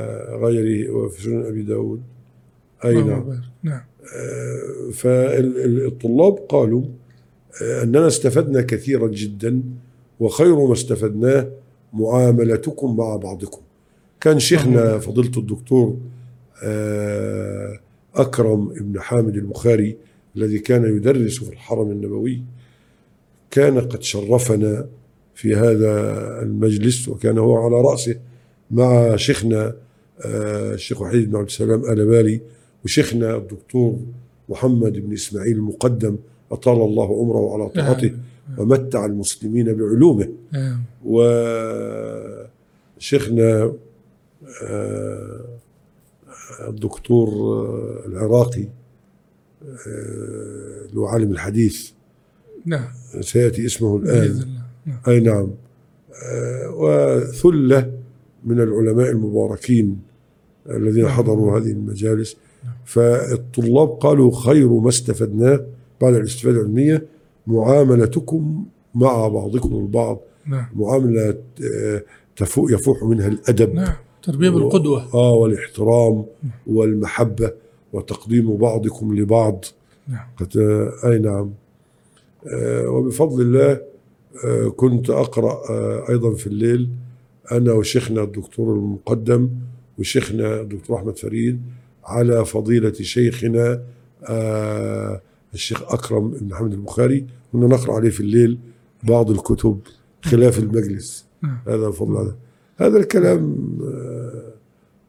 [0.91, 2.03] وفي سنن أبي داود.
[2.85, 3.03] أي.
[3.63, 3.81] نعم.
[4.93, 6.83] فالطلاب قالوا
[7.63, 9.63] آه، أننا استفدنا كثيرا جدا
[10.21, 11.51] وخير ما استفدناه
[11.93, 13.61] معاملتكم مع بعضكم.
[14.21, 15.97] كان شيخنا فضيلة الدكتور
[16.63, 17.79] آه،
[18.15, 19.97] أكرم ابن حامد البخاري
[20.37, 22.43] الذي كان يدرس في الحرم النبوي
[23.51, 24.87] كان قد شرفنا
[25.35, 25.93] في هذا
[26.43, 28.17] المجلس وكان هو على رأسه
[28.71, 29.75] مع شيخنا
[30.25, 32.41] آه، الشيخ وحيد بن عبد السلام آل بالي
[32.85, 33.99] وشيخنا الدكتور
[34.49, 36.17] محمد بن إسماعيل المقدم
[36.53, 38.13] أطال الله عمره على طاعته
[38.59, 40.29] ومتع المسلمين بعلومه.
[40.53, 40.83] نعم.
[42.97, 43.73] وشيخنا
[44.63, 45.45] آه،
[46.69, 48.69] الدكتور آه، العراقي
[49.87, 51.91] آه، له عالم الحديث.
[52.67, 52.89] نعم.
[53.21, 54.63] سيأتي اسمه الآن.
[54.87, 54.99] نعم.
[55.09, 55.51] أي نعم.
[56.71, 57.93] وثلة
[58.45, 60.01] من العلماء المباركين
[60.71, 62.37] الذين حضروا هذه المجالس.
[62.85, 65.61] فالطلاب قالوا خير ما استفدناه
[66.01, 67.07] بعد الاستفادة العلمية
[67.47, 70.21] معاملتكم مع بعضكم البعض.
[70.47, 70.67] نعم.
[70.75, 71.39] معاملة
[72.37, 73.95] تفوق يفوح منها الأدب نعم.
[74.23, 75.15] تربية بالقدوة.
[75.15, 76.25] آه والاحترام
[76.67, 77.53] والمحبة
[77.93, 79.65] وتقديم بعضكم لبعض.
[80.09, 80.27] نعم.
[80.57, 81.51] آه، أي نعم.
[82.47, 83.81] آه، وبفضل الله
[84.45, 86.89] آه، كنت أقرأ آه، أيضا في الليل.
[87.53, 89.51] أنا وشيخنا الدكتور المقدم
[89.99, 91.63] وشيخنا الدكتور أحمد فريد
[92.05, 93.81] على فضيلة شيخنا
[94.25, 95.21] آه،
[95.55, 97.27] الشيخ أكرم بن حمد البخاري.
[97.53, 98.59] كنا نقرأ عليه في الليل
[99.03, 99.81] بعض الكتب
[100.25, 101.25] خلاف المجلس.
[101.43, 101.59] نعم.
[101.69, 102.35] هذا بفضل الله.
[102.77, 104.53] هذا الكلام آه،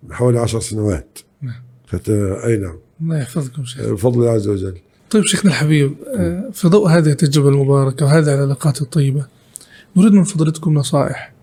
[0.04, 1.20] من حوالي عشر سنوات.
[1.42, 1.62] نعم.
[1.88, 2.10] فت-
[2.46, 2.78] أي نعم.
[3.02, 3.90] الله يحفظكم شيخ.
[3.90, 4.78] بفضل الله عز وجل.
[5.10, 9.26] طيب شيخنا الحبيب آه، في ضوء هذه التجربة المباركة وهذه العلاقات الطيبة
[9.98, 11.34] نريد من فضلتكم نصائح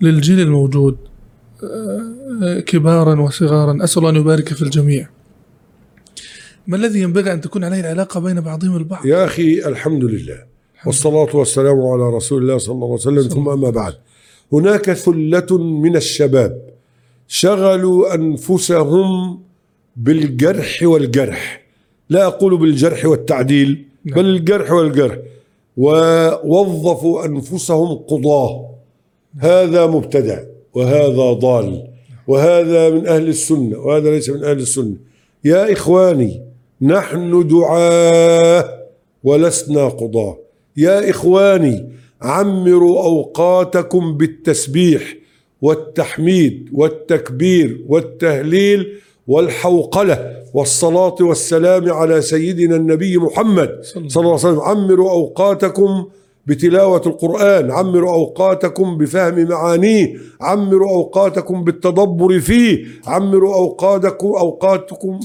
[0.00, 0.96] للجيل الموجود
[1.62, 2.21] آه، آه،
[2.66, 3.84] كبارا وصغارا.
[3.84, 5.08] أسأل الله أن يبارك في الجميع.
[6.66, 10.38] ما الذي ينبغي أن تكون عليه العلاقة بين بعضهم البعض؟ يا أخي الحمد لله.
[10.86, 13.22] والصلاة والسلام على رسول الله صلى الله عليه وسلم.
[13.28, 13.94] ثم أما بعد.
[14.52, 16.62] هناك ثلة من الشباب
[17.28, 19.40] شغلوا أنفسهم
[19.96, 21.62] بالجرح والجرح.
[22.10, 24.16] لا أقول بالجرح والتعديل نعم.
[24.16, 25.18] بل الجرح والجرح.
[25.76, 28.70] ووظفوا أنفسهم قضاة
[29.38, 30.38] هذا مبتدع
[30.74, 31.91] وهذا ضال.
[32.26, 34.96] وهذا من أهل السنة وهذا ليس من أهل السنة.
[35.44, 36.42] يا إخواني
[36.82, 38.78] نحن دعاه
[39.24, 40.38] ولسنا قضاة
[40.76, 41.88] يا إخواني
[42.22, 45.16] عمروا أوقاتكم بالتسبيح
[45.62, 54.60] والتحميد والتكبير والتهليل والحوقلة والصلاة والسلام على سيدنا النبي محمد صلى الله عليه وسلم.
[54.60, 56.06] عمروا أوقاتكم
[56.46, 57.70] بتلاوة القرآن.
[57.70, 60.14] عمروا أوقاتكم بفهم معانيه.
[60.40, 62.84] عمروا أوقاتكم بالتدبر فيه.
[63.06, 65.20] عمروا أوقاتكم أوقاتكم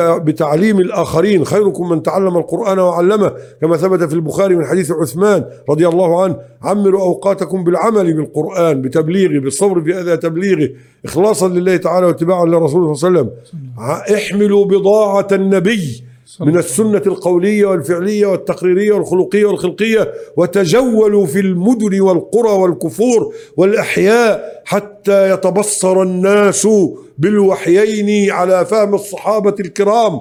[0.00, 1.44] بتعليم الآخرين.
[1.44, 3.32] خيركم من تعلم القرآن وعلمه.
[3.60, 9.40] كما ثبت في البخاري من حديث عثمان رضي الله عنه عمروا أوقاتكم بالعمل بالقرآن بتبليغه
[9.40, 10.70] بالصبر في أذى تبليغه
[11.04, 14.14] إخلاصا لله تعالى واتباعا لرسوله صلى الله عليه وسلم.
[14.14, 16.07] احملوا بضاعة النبي.
[16.40, 26.02] من السنة القولية والفعلية والتقريرية والخلقية والخلقية وتجولوا في المدن والقرى والكفور والأحياء حتى يتبصر
[26.02, 26.68] الناس
[27.18, 30.20] بالوحيين على فهم الصحابة الكرام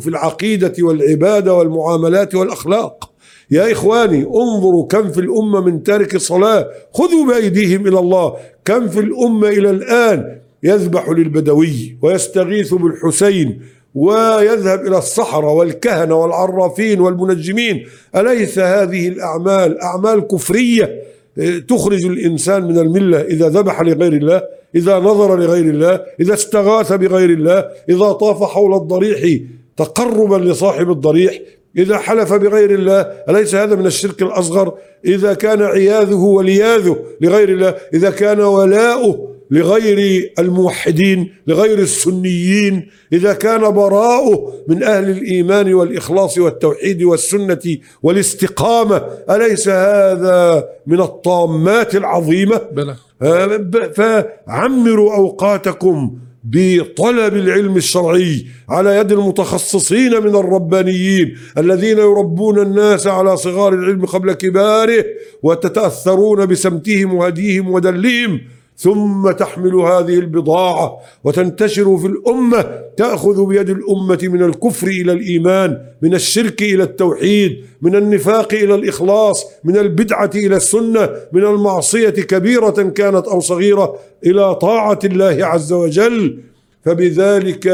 [0.00, 3.10] في العقيدة والعبادة والمعاملات والأخلاق.
[3.50, 6.68] يا إخواني انظروا كم في الأمة من تارك الصلاة.
[6.92, 8.36] خذوا بأيديهم إلى الله.
[8.64, 13.62] كم في الأمة إلى الآن يذبح للبدوي ويستغيث بالحسين
[13.94, 17.86] ويذهب إلى الصحراء والكهنة والعرافين والمنجمين.
[18.16, 21.02] أليس هذه الأعمال أعمال كفرية؟
[21.38, 24.42] إيه، تخرج الإنسان من الملة إذا ذبح لغير الله
[24.74, 29.40] إذا نظر لغير الله إذا استغاث بغير الله إذا طاف حول الضريح
[29.76, 31.38] تقربا لصاحب الضريح
[31.76, 33.00] إذا حلف بغير الله.
[33.28, 34.74] أليس هذا من الشرك الأصغر؟
[35.04, 42.88] إذا كان عياذه ولياذه لغير الله إذا كان ولاؤه لغير الموحدين لغير السنيين.
[43.12, 52.60] إذا كان براؤه من أهل الإيمان والإخلاص والتوحيد والسنة والاستقامة أليس هذا من الطامات العظيمة؟
[52.72, 52.96] بلى.
[53.22, 53.60] آه،
[53.94, 63.74] فعمروا أوقاتكم بطلب العلم الشرعي على يد المتخصصين من الربانيين الذين يربون الناس على صغار
[63.74, 65.04] العلم قبل كباره
[65.42, 68.40] وتتأثرون بسمتهم وهديهم ودلهم
[68.76, 76.14] ثم تحمل هذه البضاعة وتنتشر في الأمة تأخذ بيد الأمة من الكفر إلى الإيمان من
[76.14, 83.28] الشرك إلى التوحيد من النفاق إلى الإخلاص من البدعة إلى السنة من المعصية كبيرة كانت
[83.28, 86.38] أو صغيرة إلى طاعة الله عز وجل.
[86.84, 87.66] فبذلك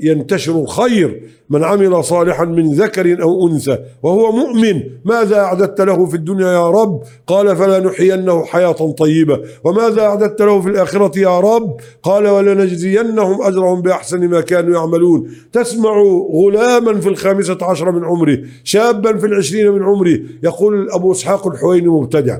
[0.00, 4.82] ينتشر الخير من عمل صالحا من ذكر أو أنثى وهو مؤمن.
[5.04, 9.40] ماذا أعددت له في الدنيا يا رب؟ قال فلنحيينه حياة طيبة.
[9.64, 15.30] وماذا أعددت له في الآخرة يا رب؟ قال ولنجزينهم أجرهم بأحسن ما كانوا يعملون.
[15.52, 20.18] تسمع غلاما في الخامسة عشر من عمره شابا في العشرين من عمره.
[20.42, 22.38] يقول أبو إسحاق الحويني مبتدع.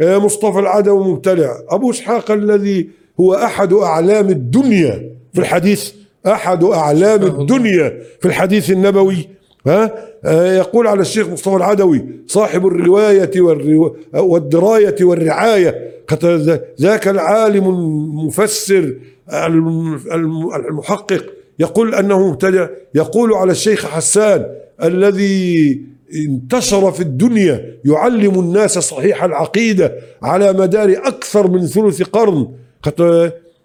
[0.00, 1.54] آه، مصطفى العدوي مبتدع.
[1.68, 5.17] أبو إسحاق الذي هو أحد أعلام الدنيا.
[5.38, 5.92] في الحديث
[6.26, 9.28] أحد أعلام الدنيا في الحديث النبوي
[9.66, 13.96] ها؟ آه، يقول على الشيخ مصطفى العدوي صاحب الرواية والرو...
[14.14, 18.94] والدراية والرعاية قد ذا- ذاك العالم المفسر
[19.32, 21.24] الم- الم- المحقق
[21.58, 24.46] يقول أنه مبتدع يقول على الشيخ حسان
[24.82, 25.80] الذي
[26.28, 32.48] انتشر في الدنيا يعلم الناس صحيح العقيدة على مدار أكثر من ثلث قرن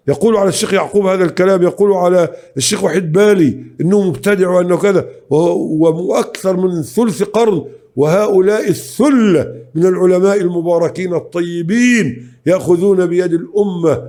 [0.08, 5.06] يقول على الشيخ يعقوب هذا الكلام يقول على الشيخ وحيد بالي إنه مبتدع وأنه كذا
[5.30, 7.64] وأكثر من ثلث قرن
[7.96, 14.02] وهؤلاء الثلة من العلماء المباركين الطيبين يأخذون بيد الأمة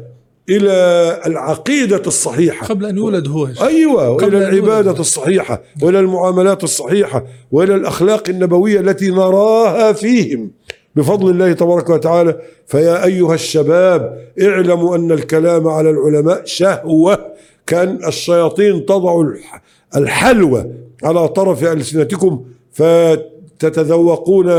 [0.50, 0.72] إلى
[1.26, 2.68] العقيدة الصحيحة.
[2.68, 4.50] قبل أن يولد هو أيوه وإلى.
[4.50, 10.52] العبادة الصحيحة وإلى المعاملات الصحيحة وإلى الأخلاق النبوية التي نراها فيهم.
[10.96, 17.26] بفضل الله تبارك وتعالى فيا أيها الشباب اعلموا أن الكلام على العلماء شهوة
[17.68, 19.62] كأن الشياطين تضع الح-
[19.96, 20.66] الحلوى
[21.04, 24.50] على طرف ألسنتكم فتتذوقون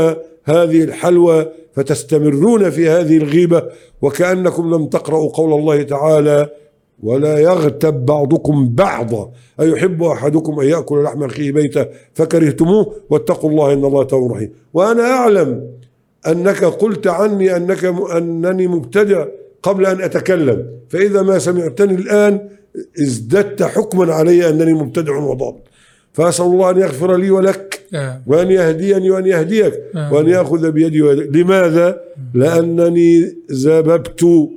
[0.43, 1.45] هذه الحلوى
[1.75, 3.63] فتستمرون في هذه الغيبة
[4.01, 6.49] وكأنكم لم تقرأوا قول الله تعالى
[7.03, 9.29] ولا يغتب بعضكم بعضا
[9.61, 14.51] أيحب أحدكم أن يأكل لحم أخيه بيتا فكرهتموه واتقوا الله إن الله تواب رحيم.
[14.73, 15.67] وأنا أعلم
[16.31, 17.85] أنك قلت عني أنك
[18.15, 19.25] أنني مبتدع
[19.63, 22.49] قبل أن أتكلم فإذا ما سمعتني الآن
[23.01, 25.55] ازددت حكما علي أنني مبتدع وضال
[26.13, 28.21] فأسأل الله أن يغفر لي ولك آه.
[28.27, 30.13] وأن يهديني وأن يهديك آه.
[30.13, 32.01] وأن يأخذ بيدي ويدك لماذا؟
[32.33, 34.49] لأنني زببت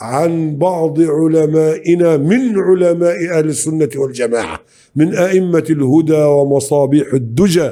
[0.00, 4.60] عن بعض علمائنا من علماء أهل السنة والجماعة
[4.96, 7.70] من أئمة الهدى ومصابيح الدجى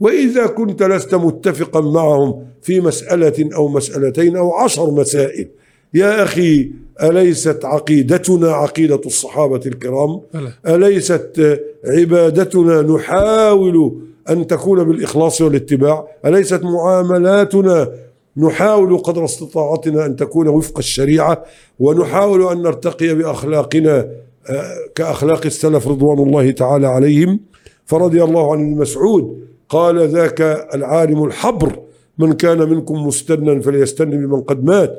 [0.00, 5.48] وإذا كنت لست متفقا معهم في مسألة أو مسألتين أو عشر مسائل.
[5.94, 6.70] يا أخي
[7.02, 10.20] أليست عقيدتنا عقيدة الصحابة الكرام.
[10.66, 13.92] أليست عبادتنا نحاول
[14.30, 17.88] أن تكون بالإخلاص والاتباع؟ أليست معاملاتنا
[18.36, 21.44] نحاول قدر استطاعتنا أن تكون وفق الشريعة؟
[21.78, 24.08] ونحاول أن نرتقي بأخلاقنا
[24.50, 27.40] آه، كأخلاق السلف رضوان الله تعالى عليهم؟
[27.86, 30.40] فرضي الله عن ابن مسعود قال ذاك
[30.74, 31.80] العالم الحبر
[32.18, 34.98] من كان منكم مستنا فليستن بمن قد مات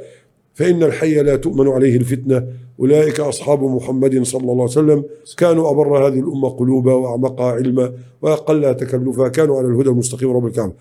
[0.53, 2.47] فإن الحي لا تؤمن عليه الفتنة.
[2.79, 5.03] أولئك أصحاب محمد صلى الله عليه وسلم
[5.37, 10.73] كانوا أبر هذه الأمة قلوبا وأعمقها علما وأقلها تكلفا كانوا على الهدى المستقيم رب الكعبة.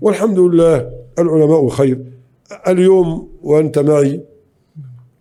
[0.00, 1.98] والحمد لله العلماء خير.
[2.68, 4.20] اليوم وأنت معي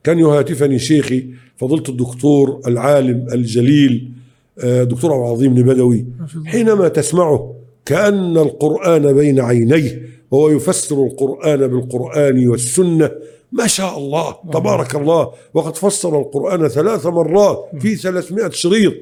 [0.03, 4.11] كان يهاتفني شيخي فضلت الدكتور العالم الجليل
[4.59, 6.05] آه، دكتور عبد العظيم البدوي
[6.45, 7.53] حينما تسمعه
[7.85, 13.11] كأن القرآن بين عينيه وهو يفسر القرآن بالقرآن والسنة.
[13.51, 15.31] ما شاء الله تبارك الله.
[15.53, 18.93] وقد فسر القرآن ثلاث مرات في ثلاثمائة شريط.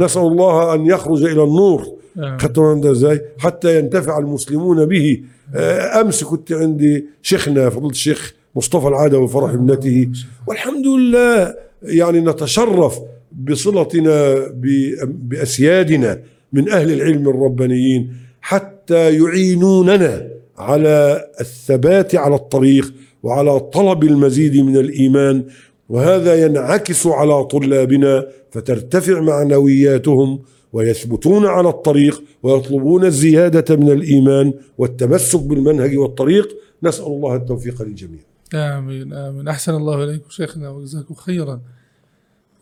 [0.00, 1.86] نسأل الله أن يخرج إلى النور.
[2.18, 2.90] آه.
[2.90, 5.22] إزاي؟ حتى ينتفع المسلمون به.
[5.54, 10.08] آه، امس كنت عندي شيخنا فضيله الشيخ مصطفى العادة وفرح ابنته.
[10.46, 12.98] والحمد لله يعني نتشرف
[13.32, 16.20] بصلتنا ب- بأسيادنا.
[16.52, 25.44] من أهل العلم الربانيين حتى يعينوننا على الثبات على الطريق وعلى طلب المزيد من الإيمان
[25.88, 35.96] وهذا ينعكس على طلابنا فترتفع معنوياتهم ويثبتون على الطريق ويطلبون الزيادة من الإيمان والتمسك بالمنهج
[35.96, 36.56] والطريق.
[36.82, 38.20] نسأل الله التوفيق للجميع.
[38.54, 39.48] آمين آمين.
[39.48, 41.60] أحسن الله إليكم شيخنا وجزاكم خيرا.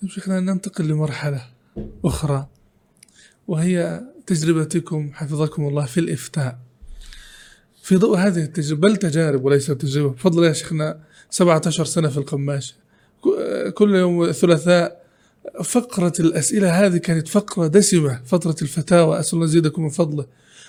[0.07, 1.42] شيخنا ننتقل لمرحلة
[2.05, 2.46] أخرى.
[3.50, 6.58] وهي تجربتكم حفظكم الله في الإفتاء.
[7.82, 10.10] في ضوء هذه التجربة بل تجارب وليس تجربة.
[10.14, 10.98] بفضل يا شيخنا
[11.30, 12.74] 17 سنة في القماشة
[13.24, 15.00] ك- كل يوم ثلاثاء
[15.64, 19.20] فقرة الأسئلة هذه كانت فقرة دسمة فترة الفتاوى.
[19.20, 20.26] أسأل الله يزيدكم من فضله.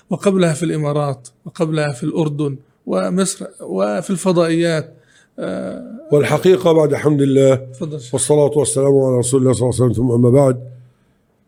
[0.10, 4.94] وقبلها في الإمارات وقبلها في الأردن ومصر وفي الفضائيات.
[5.40, 7.68] آه، والحقيقة بعد حمد الله.
[8.14, 9.94] والصلاة والسلام على رسول الله صلى الله عليه وسلم.
[9.94, 10.72] ثم أما بعد.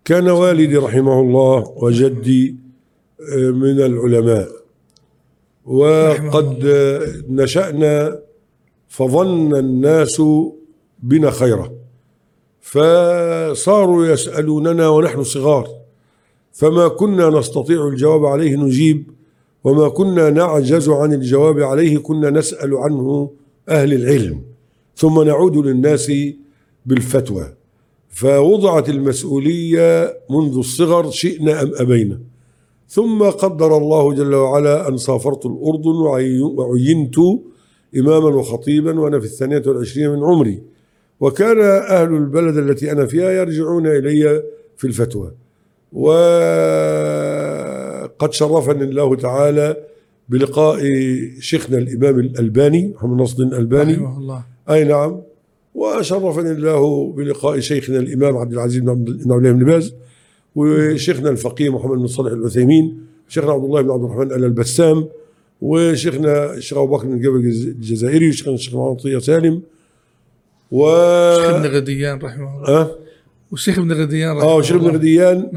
[0.06, 2.56] كان والدي رحمه الله وجدي
[3.22, 4.50] آه، من العلماء.
[5.66, 8.20] وقد آه، نشأنا
[8.89, 10.22] فظن الناس
[11.04, 11.72] بنا خيرا.
[12.62, 15.68] فصاروا يسألوننا ونحن صغار
[16.54, 19.12] فما كنا نستطيع الجواب عليه نجيب
[19.63, 23.32] وما كنا نعجز عن الجواب عليه كنا نسأل عنه
[23.70, 24.42] أهل العلم.
[24.96, 26.12] ثم نعود للناس
[26.86, 27.54] بالفتوى.
[28.13, 32.19] فوضعت المسؤولية منذ الصغر شئنا أم أبينا.
[32.89, 37.15] ثم قدر الله جل وعلا أن سافرت الأردن وعي- وعينت
[37.99, 40.62] إماما وخطيبا وأنا في الثانية والعشرين من عمري.
[41.19, 41.62] وكان
[41.95, 44.43] أهل البلد التي أنا فيها يرجعون إلي
[44.78, 45.32] في الفتوى.
[45.93, 46.13] وقد
[48.34, 49.78] شرفني الله تعالى
[50.30, 50.80] بلقاء
[51.39, 53.93] شيخنا الإمام الألباني محمد نصر الألباني.
[54.69, 55.21] أي نعم.
[55.76, 59.94] وشرفني الله بلقاء شيخنا الإمام عبد العزيز بن عبد الله بن باز
[60.56, 65.08] وشيخنا الفقيه محمد بن صالح العثيمين شيخنا عبد الله بن عبد الرحمن آل البسام
[65.62, 69.62] وشيخنا الشيخ أبو بكر بن جابر الجزائري وشيخنا الشيخ محمد طيه سالم.
[70.72, 72.82] و ابن غديان رحمه الله.
[72.82, 72.96] أه؟
[73.52, 75.50] والشيخ ابن غديان رحمه آه وشيخ ابن غديان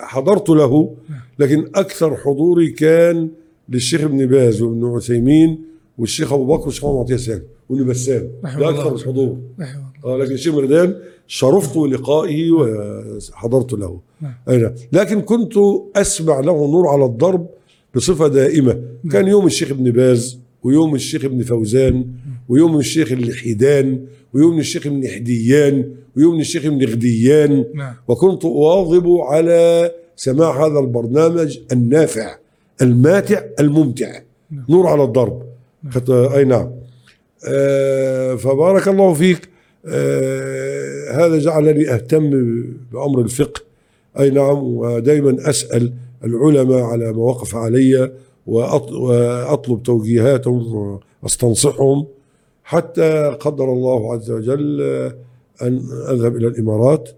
[0.00, 0.94] حضرت له
[1.38, 3.28] لكن أكثر حضوري كان
[3.68, 5.71] للشيخ ابن باز وابن عثيمين
[6.02, 8.70] والشيخ أبو بكر والشيخ محمد عطيه سالم وابن بسام رحمه ده.
[8.70, 9.36] أكثر الحضور
[10.04, 14.00] آه لكن الشيخ غديان شرفت لقائه وحضرت له.
[14.20, 14.34] نعم.
[14.48, 14.72] أي نعم.
[14.92, 15.54] لكن كنت
[15.96, 17.46] أسمع له نور على الضرب
[17.94, 18.82] بصفة دائمة.
[19.10, 22.06] كان يوم الشيخ ابن باز ويوم الشيخ ابن فوزان
[22.48, 27.64] ويوم الشيخ الحيدان ويوم الشيخ ابن حديان ويوم الشيخ ابن غديان.
[27.74, 27.94] نعم.
[28.08, 32.36] وكنت أواظب على سماع هذا البرنامج النافع
[32.82, 34.12] الماتع الممتع.
[34.50, 34.64] نعم.
[34.68, 35.51] نور على الضرب.
[35.90, 36.10] خط...
[36.10, 36.70] أي نعم.
[37.48, 39.48] آه فبارك الله فيك.
[39.86, 42.30] آه هذا جعلني أهتم
[42.92, 43.60] بأمر الفقه.
[44.18, 45.92] أي نعم ودائما أسأل
[46.24, 48.12] العلماء على ما وقف علي
[48.46, 52.06] وأط- وأطلب توجيهاتهم وأستنصحهم
[52.64, 54.80] حتى قدر الله عز وجل
[55.62, 57.08] أن أذهب إلى الإمارات.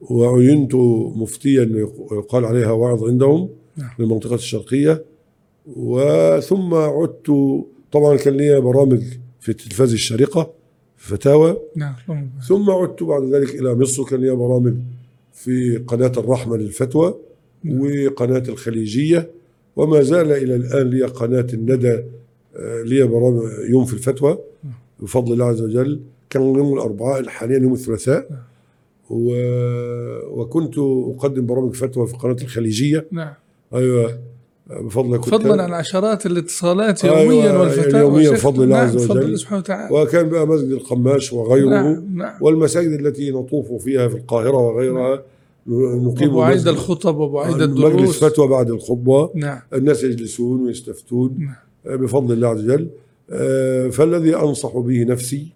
[0.00, 0.74] وعينت
[1.16, 3.90] مفتيا يقال عليها واعظ عندهم نعم.
[3.98, 5.04] للمنطقة الشرقية.
[5.76, 7.30] وثم عدت
[7.92, 9.02] طبعا كان لي برامج
[9.40, 10.50] في التلفاز الشارقة
[10.96, 11.56] فتاوى.
[11.76, 11.94] نعم.
[12.48, 14.74] ثم عدت بعد ذلك إلى مصر كان لي برامج
[15.32, 17.14] في قناة الرحمة للفتوى
[17.68, 19.30] وقناة الخليجية.
[19.76, 22.02] وما زال إلى الآن لي قناة الندى
[22.56, 24.38] آه، لي برامج يوم في الفتوى.
[25.00, 26.00] بفضل الله عز وجل.
[26.30, 28.44] كان يوم الأربعاء حاليا يوم الثلاثاء.
[29.10, 29.32] و...
[30.40, 33.06] وكنت أقدم برامج فتوى في قناة الخليجية.
[33.12, 33.34] نعم.
[33.74, 34.18] أيوة.
[34.70, 38.00] بفضل كنت فضلا عن عشرات الاتصالات أيوة، يوميا والفتاوى.
[38.00, 39.20] يوميا بفضل الله نعم، عز وجل.
[39.20, 39.94] بفضل سبحانه وتعالى.
[39.94, 41.68] وكان بقى مسجد القماش وغيره.
[41.68, 42.34] نعم نعم.
[42.40, 45.22] والمساجد التي نطوف فيها في القاهرة وغيرها
[45.66, 48.24] نقيم أبو عيد الخطب عيد مجلس الدروس.
[48.24, 49.30] فتوى بعد الخطبة.
[49.34, 49.60] نعم.
[49.74, 51.36] الناس يجلسون ويستفتون.
[51.38, 51.54] نعم.
[51.86, 52.88] آه، بفضل الله عز وجل.
[53.30, 55.46] آه، فالذي أنصح به نفسي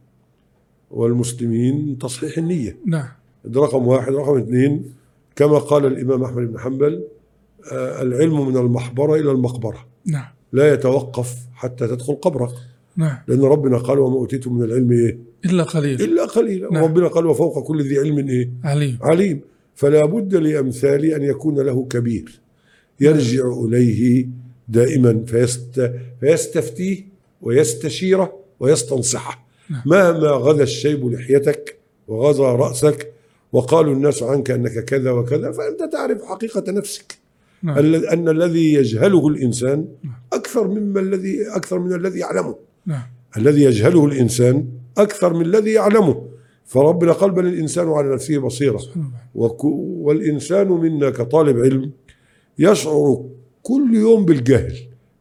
[0.91, 2.77] والمسلمين تصحيح النية.
[2.87, 3.09] نعم.
[3.45, 4.13] ده رقم واحد.
[4.13, 4.85] رقم اثنين
[5.37, 7.22] كما قال الإمام أحمد بن حنبل آه،
[7.73, 9.87] العلم من المحبرة إلى المقبرة.
[10.07, 10.29] نعم.
[10.53, 12.53] لا يتوقف حتى تدخل قبرك.
[12.97, 13.19] نعم.
[13.29, 16.03] لأن ربنا قال وما أوتيتم من العلم إيه؟ إلا قليل.
[16.03, 16.83] إلا قليلا نعم.
[16.83, 18.99] وربنا قال وفوق كل ذي علم إيه؟ عليم.
[19.03, 19.41] عليم.
[19.75, 22.41] فلا بد لأمثالي أن يكون له كبير.
[23.01, 24.29] يرجع إليه
[24.69, 27.05] دائما فيست فيستفتيه
[27.43, 29.47] ويستشيره ويستنصحه.
[29.71, 29.83] نعم.
[29.87, 33.13] مهما غزا الشيب لحيتك وغزا رأسك
[33.53, 37.22] وقالوا الناس عنك أنك كذا وكذا فأنت تعرف حقيقة نفسك.
[37.63, 37.79] نعم.
[38.05, 39.87] أن الذي يجهله الإنسان
[40.33, 42.57] أكثر مما الذي أكثر من الذي يعلمه.
[42.87, 43.03] نعم.
[43.37, 44.67] الذي يجهله الإنسان
[44.99, 46.23] أكثر من الذي يعلمه.
[46.65, 48.81] فربنا قال بل الإنسان على نفسه بصيرة.
[49.35, 51.91] والإنسان منا كطالب علم
[52.59, 53.25] يشعر
[53.63, 54.75] كل يوم بالجهل.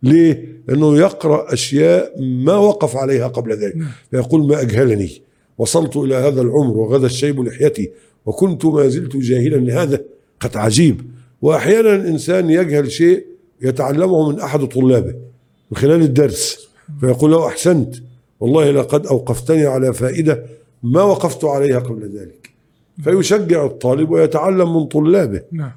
[0.04, 3.76] ليه؟ لأنه يقرأ أشياء ما وقف عليها قبل ذلك.
[3.76, 3.90] نعم.
[4.12, 5.22] فيقول ما أجهلني.
[5.58, 7.92] وصلت إلى هذا العمر وغدا الشيب لحيتي.
[8.26, 10.02] وكنت ما زلت جاهلا لهذا.
[10.40, 11.02] قد عجيب.
[11.42, 13.26] وأحيانا الإنسان يجهل شيء
[13.62, 15.16] يتعلمه من أحد طلابه
[15.72, 16.70] من خلال الدرس
[17.02, 17.96] فيقول له أحسنت
[18.40, 20.46] والله لقد أوقفتني على فائدة
[20.84, 22.50] ما وقفت عليها قبل ذلك.
[23.04, 25.42] فيشجع الطالب ويتعلم من طلابه.
[25.52, 25.72] نعم.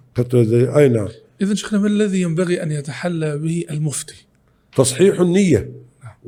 [0.77, 1.09] أي نعم.
[1.43, 4.27] إذا شيخنا ما الذي ينبغي أن يتحلى به المفتي؟
[4.77, 5.71] تصحيح النية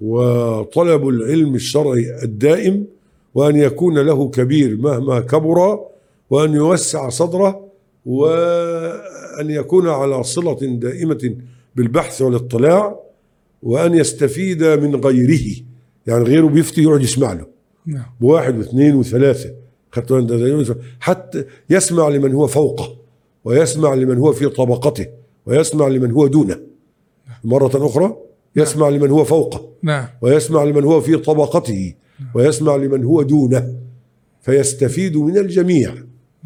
[0.02, 2.84] وطلب العلم الشرعي الدائم
[3.34, 5.80] وأن يكون له كبير مهما كبر
[6.30, 7.66] وأن يوسع صدره
[9.36, 11.36] وأن يكون على صلة دائمة
[11.76, 13.00] بالبحث والاطلاع
[13.62, 15.56] وأن يستفيد من غيره.
[16.06, 17.46] يعني غيره بيفتي يقعد يسمع له.
[17.86, 18.04] نعم.
[18.20, 19.50] بواحد واثنين وثلاثة.
[19.92, 22.96] خدت حتى يسمع لمن هو فوقه
[23.44, 25.06] ويسمع لمن هو في طبقته
[25.46, 26.56] ويسمع لمن هو دونه.
[27.44, 28.16] مرة أخرى
[28.56, 29.68] يسمع لمن هو فوقه.
[29.82, 30.06] نعم.
[30.22, 31.94] ويسمع لمن هو في طبقته.
[32.34, 33.74] ويسمع لمن هو دونه.
[34.40, 35.94] فيستفيد من الجميع.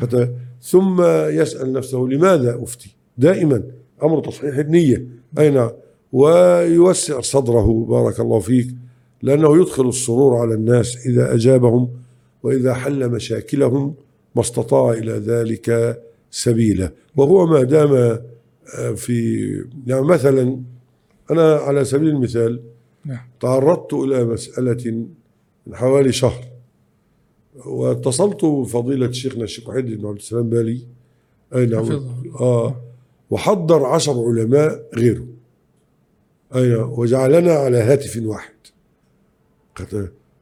[0.00, 0.28] حتى
[0.62, 3.62] ثم يسأل نفسه لماذا أفتي؟ دائما
[4.02, 5.06] أمر تصحيح النية.
[5.38, 5.68] أين؟
[6.12, 8.68] ويوسع صدره بارك الله فيك
[9.22, 11.88] لأنه يدخل السرور على الناس إذا أجابهم
[12.42, 13.94] وإذا حل مشاكلهم
[14.34, 15.98] ما استطاع إلى ذلك
[16.30, 16.92] سبيلا.
[17.16, 19.46] وهو ما دام آه، في
[19.86, 20.60] يعني مثلا
[21.30, 22.60] أنا على سبيل المثال
[23.04, 23.18] نعم.
[23.40, 25.06] تعرضت إلى مسألة
[25.66, 26.49] من حوالي شهر.
[27.66, 30.80] واتصلت بفضيلة شيخنا الشيخ وحيد بن عبد السلام بالي.
[31.54, 32.06] أي نعم.
[32.40, 32.76] آه
[33.30, 35.26] وحضر عشر علماء غيره.
[36.54, 38.54] أي نعم وجعلنا على هاتف واحد.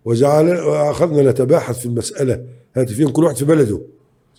[0.04, 2.44] وجعل وأخذنا نتباحث في المسألة.
[2.74, 3.80] هاتفين كل واحد في بلده.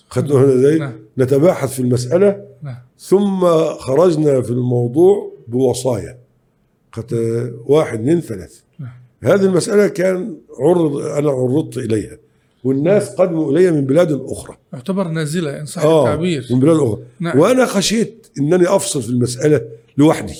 [0.09, 0.93] خدنا هنا زي نعم.
[1.17, 2.45] نتباحث في المسألة.
[2.63, 2.77] نعم.
[2.99, 3.45] ثم
[3.75, 6.17] خرجنا في الموضوع بوصايا.
[7.65, 8.89] واحد اثنين ثلاث نعم.
[9.23, 12.17] هذه المسألة كان عرض أنا عرضت إليها.
[12.63, 14.57] والناس قدموا إلي من بلاد أخرى.
[14.73, 16.97] يعتبر نازله ان صح آه التعبير من بلاد أخرى.
[17.19, 17.39] نعم.
[17.39, 19.61] وأنا خشيت إنني أفصل في المسألة
[19.97, 20.33] لوحدي.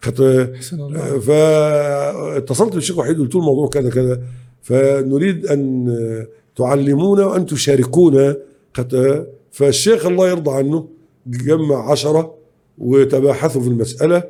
[0.00, 0.20] خط...
[0.20, 1.18] احسن الله.
[1.18, 4.20] فاتصلت بالشيخ وحيد قلت له الموضوع كذا كذا.
[4.62, 6.26] فنريد أن
[6.56, 8.36] تعلمونا وأن تشاركونا
[8.74, 10.88] خط- فالشيخ الله يرضى عنه
[11.26, 12.34] جمع عشرة
[12.78, 14.22] وتباحثوا في المسألة.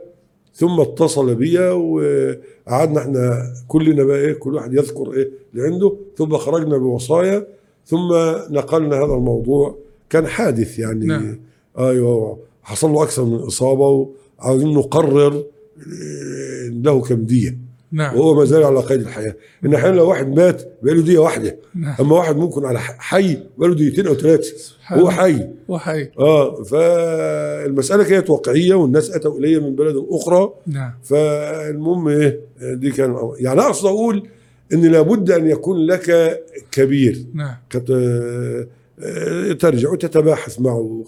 [0.54, 5.96] ثم اتصل بي وقعدنا إحنا كلنا بقى إيه كل واحد يذكر إيه اللي عنده.
[6.16, 7.46] ثم خرجنا بوصايا
[7.86, 8.08] ثم
[8.50, 9.78] نقلنا هذا الموضوع.
[10.10, 11.06] كان حادث يعني.
[11.06, 11.38] نعم.
[11.78, 15.34] أيوه حصل له أكثر من إصابة وعاوزين نقرر
[15.78, 17.58] إيه، له كم ديه
[17.92, 18.16] نعم.
[18.16, 19.34] وهو ما زال على قيد الحياة.
[19.64, 21.94] إن أحيانا لو واحد مات بقى له ديه واحدة نعم.
[22.00, 24.54] أما واحد ممكن على حي بقى له ديتين أو ثلاثة
[24.88, 25.10] هو.
[25.10, 25.48] حي.
[25.68, 30.52] وحي آه فالمسألة كانت واقعية والناس أتوا الي من بلد أخرى.
[30.66, 30.92] نعم.
[31.04, 34.28] فالمهم إيه دي كان يعني أقصد أقول
[34.72, 36.38] إن لابد أن يكون لك
[36.72, 37.24] كبير.
[37.34, 37.54] نعم.
[37.70, 38.66] كت-
[39.04, 41.04] آه، ترجع وتتباحث معه.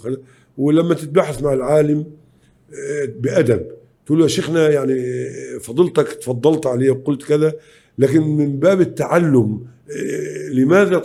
[0.59, 1.99] ولما تتباحث مع العالم
[2.72, 3.66] آه، بأدب.
[4.07, 5.28] تقول له يا شيخنا يعني
[5.61, 7.52] فضلتك تفضلت عليه وقلت كذا
[7.98, 10.96] لكن من باب التعلم آه، لماذا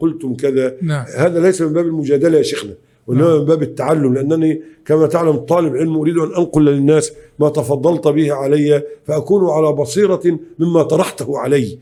[0.00, 1.04] قلتم كذا؟ نعم.
[1.16, 2.74] هذا ليس من باب المجادلة يا شيخنا
[3.06, 8.08] وإنما من باب التعلم لأنني كما تعلم طالب علم أريد أن أنقل للناس ما تفضلت
[8.08, 11.78] به علي فأكون على بصيرة مما طرحته علي.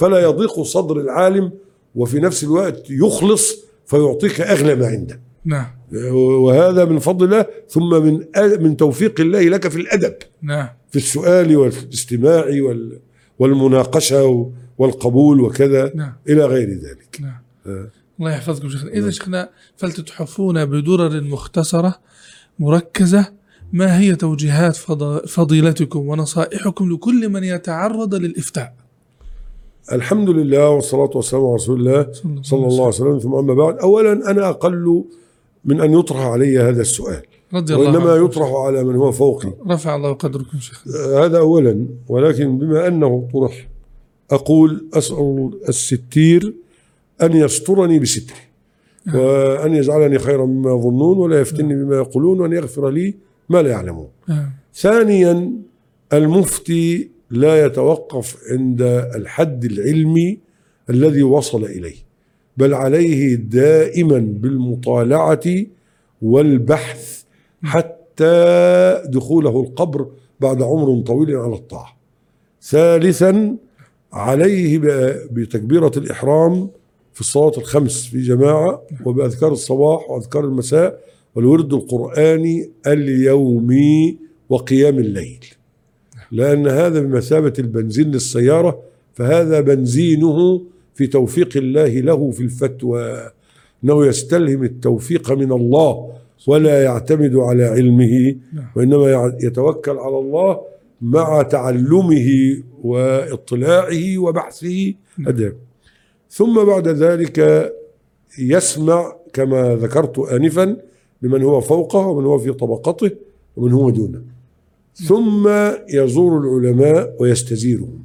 [0.00, 1.52] فلا يضيق صدر العالم
[1.94, 5.20] وفي نفس الوقت يخلص فيعطيك اغلى ما عنده.
[5.44, 5.66] نعم.
[6.14, 8.20] وهذا من فضل الله ثم من
[8.60, 10.68] من توفيق الله لك في الأدب نعم.
[10.90, 12.98] في السؤال والاستماع وال
[13.38, 16.12] والمناقشة والقبول وكذا نعم.
[16.28, 17.18] إلى غير ذلك.
[17.20, 17.38] نعم.
[17.66, 17.88] آه.
[18.20, 18.90] الله يحفظكم شيخنا.
[18.92, 21.94] إذا شيخنا فلتتحفونا بدرر مختصرة
[22.58, 23.26] مركزة
[23.72, 28.74] ما هي توجيهات فض- فضيلتكم ونصائحكم لكل من يتعرض للإفتاء؟
[29.92, 32.06] الحمد لله والصلاة والسلام على رسول الله
[32.42, 33.18] صلى الله عليه وسلم.
[33.18, 35.04] ثم أما بعد اولا أنا أقل
[35.64, 37.22] من أن يطرح علي هذا السؤال.
[37.54, 38.24] رضي الله وإنما عنكم.
[38.24, 39.52] يطرح على من هو فوقي.
[39.68, 40.92] رفع الله قدركم شيخنا
[41.24, 41.86] هذا اولا.
[42.08, 43.68] ولكن بما أنه طرح
[44.30, 46.54] أقول أسأل الستير
[47.22, 48.36] أن يسترني بستره
[49.14, 53.14] وأن يجعلني خيرا مما يظنون ولا يفتني بما يقولون وأن يغفر لي
[53.48, 54.08] ما لا يعلمون.
[54.28, 54.50] نعم.
[54.74, 55.52] ثانيا
[56.12, 58.82] المفتي لا يتوقف عند
[59.14, 60.38] الحد العلمي
[60.90, 62.09] الذي وصل إليه.
[62.60, 65.40] بل عليه دائما بالمطالعة
[66.22, 67.22] والبحث
[67.62, 70.06] حتى دخوله القبر
[70.40, 71.96] بعد عمر طويل على الطاعة.
[72.62, 73.56] ثالثا
[74.12, 74.78] عليه
[75.32, 76.70] بتكبيرة الإحرام
[77.14, 81.00] في الصلاة الخمس في جماعة وبأذكار الصباح وأذكار المساء
[81.34, 84.16] والورد القراني اليومي
[84.48, 85.44] وقيام الليل.
[86.32, 88.78] لأن هذا بمثابة البنزين للسيارة
[89.14, 90.62] فهذا بنزينه
[91.00, 93.30] في توفيق الله له في الفتوى
[93.84, 96.12] أنه يستلهم التوفيق من الله
[96.46, 98.36] ولا يعتمد على علمه
[98.76, 100.60] وإنما يع- يتوكل على الله
[101.02, 102.28] مع تعلمه
[102.82, 104.94] وإطلاعه وبحثه.
[105.26, 105.52] أداء
[106.30, 107.72] ثم بعد ذلك
[108.38, 110.76] يسمع كما ذكرت آنفا
[111.22, 113.10] لمن هو فوقه ومن هو في طبقته
[113.56, 114.22] ومن هو دونه.
[114.94, 115.48] ثم
[115.88, 118.02] يزور العلماء ويستزيرهم.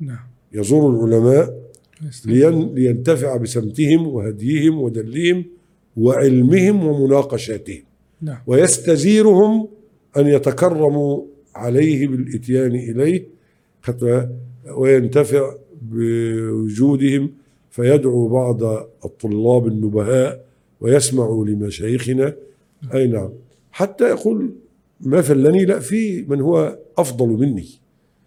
[0.00, 0.18] نعم.
[0.52, 1.57] يزور العلماء
[2.74, 5.44] لينتفع بسمتهم وهديهم ودلهم
[5.96, 7.82] وعلمهم ومناقشاتهم.
[8.22, 8.38] نعم.
[8.46, 9.68] ويستزيرهم
[10.16, 11.22] أن يتكرموا
[11.54, 13.24] عليه بالإتيان إليه
[13.82, 14.28] حتى
[14.76, 17.30] وينتفع بوجودهم
[17.70, 18.62] فيدعو بعض
[19.04, 20.44] الطلاب النبهاء
[20.80, 22.34] ويسمع لمشايخنا.
[22.94, 23.30] أي نعم.
[23.72, 24.50] حتى يقول
[25.00, 27.68] ما فلني؟ لا في من هو أفضل مني.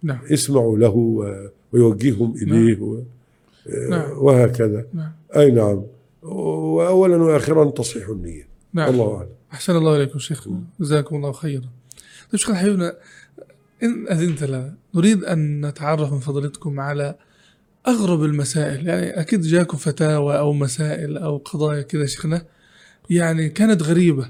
[0.03, 0.19] نعم.
[0.33, 0.95] اسمعوا له
[1.73, 2.99] ويوجههم إليه و-
[3.89, 4.11] نعم.
[4.17, 4.85] وهكذا.
[4.93, 5.11] نعم.
[5.35, 5.83] أي نعم.
[6.21, 8.47] وأولا وآخرا تصحيح النية.
[8.73, 8.89] نعم.
[8.89, 9.29] الله أعلم.
[9.53, 11.69] أحسن الله إليكم شيخنا جزاكم الله خيرا.
[12.31, 12.95] طيب شيخنا حبيبنا
[13.83, 17.15] إن أذنت لنا نريد أن نتعرف من فضلتكم على
[17.87, 18.87] أغرب المسائل.
[18.87, 22.45] يعني أكيد جاكم فتاوى أو مسائل أو قضايا كذا شيخنا.
[23.09, 24.29] يعني كانت غريبة.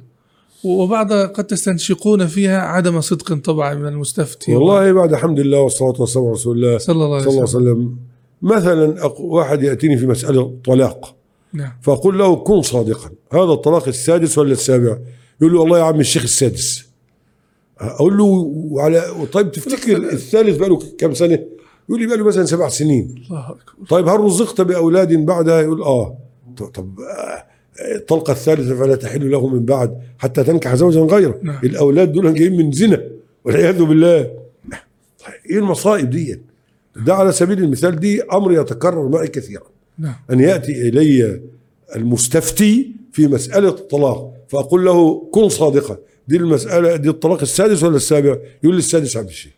[0.64, 4.56] وبعضها قد تستنشقون فيها عدم صدق طبعا من المستفتي.
[4.56, 6.78] والله بعد الحمد لله والصلاة والسلام على رسول الله.
[6.78, 7.62] صلى الله عليه صلى الله وسلم.
[7.62, 8.11] عليه وسلم.
[8.42, 11.16] مثلا واحد يأتيني في مسألة طلاق.
[11.54, 11.72] نعم.
[11.82, 13.10] فأقول له كن صادقا.
[13.34, 14.98] هذا الطلاق السادس ولا السابع؟
[15.42, 16.86] يقول له والله يا عم الشيخ السادس.
[17.80, 18.24] أقول له
[18.72, 21.40] وعلى طيب تفتكر الثالث بقى له كم سنة؟
[21.90, 23.24] يقول لي بقى له مثلا سبع سنين.
[23.30, 23.88] الله أكبر.
[23.90, 26.18] طيب هل رزقت بأولاد بعدها؟ يقول آه.
[26.58, 27.00] طب-
[27.96, 31.40] الطلقة الثالثة فلا تحل له من بعد حتى تنكح زوجا غيره.
[31.42, 31.60] نعم.
[31.64, 33.04] الأولاد دول جايين من زنا
[33.46, 34.22] والعياذ بالله.
[35.26, 36.42] طيب إيه المصائب دي؟
[36.96, 39.64] ده على سبيل المثال دي أمر يتكرر معي كثيرا.
[40.00, 40.14] نعم.
[40.32, 41.42] أن يأتي إلي
[41.96, 45.98] المستفتي في مسألة الطلاق فأقول له كن صادقا.
[46.28, 49.52] دي المسألة دي الطلاق السادس ولا السابع؟ يقول لي السادس عبد الشيء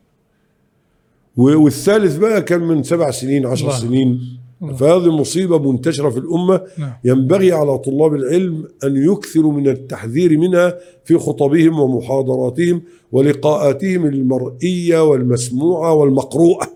[1.37, 3.79] و- والثالث بقى كان من سبع سنين عشر الله.
[3.79, 4.19] سنين.
[4.63, 4.73] الله.
[4.75, 6.61] فهذه مصيبة منتشرة في الأمة.
[6.77, 6.93] نعم.
[7.03, 12.81] ينبغي على طلاب العلم أن يكثروا من التحذير منها في خطبهم ومحاضراتهم
[13.11, 16.73] ولقاءاتهم المرئية والمسموعة والمقروءة.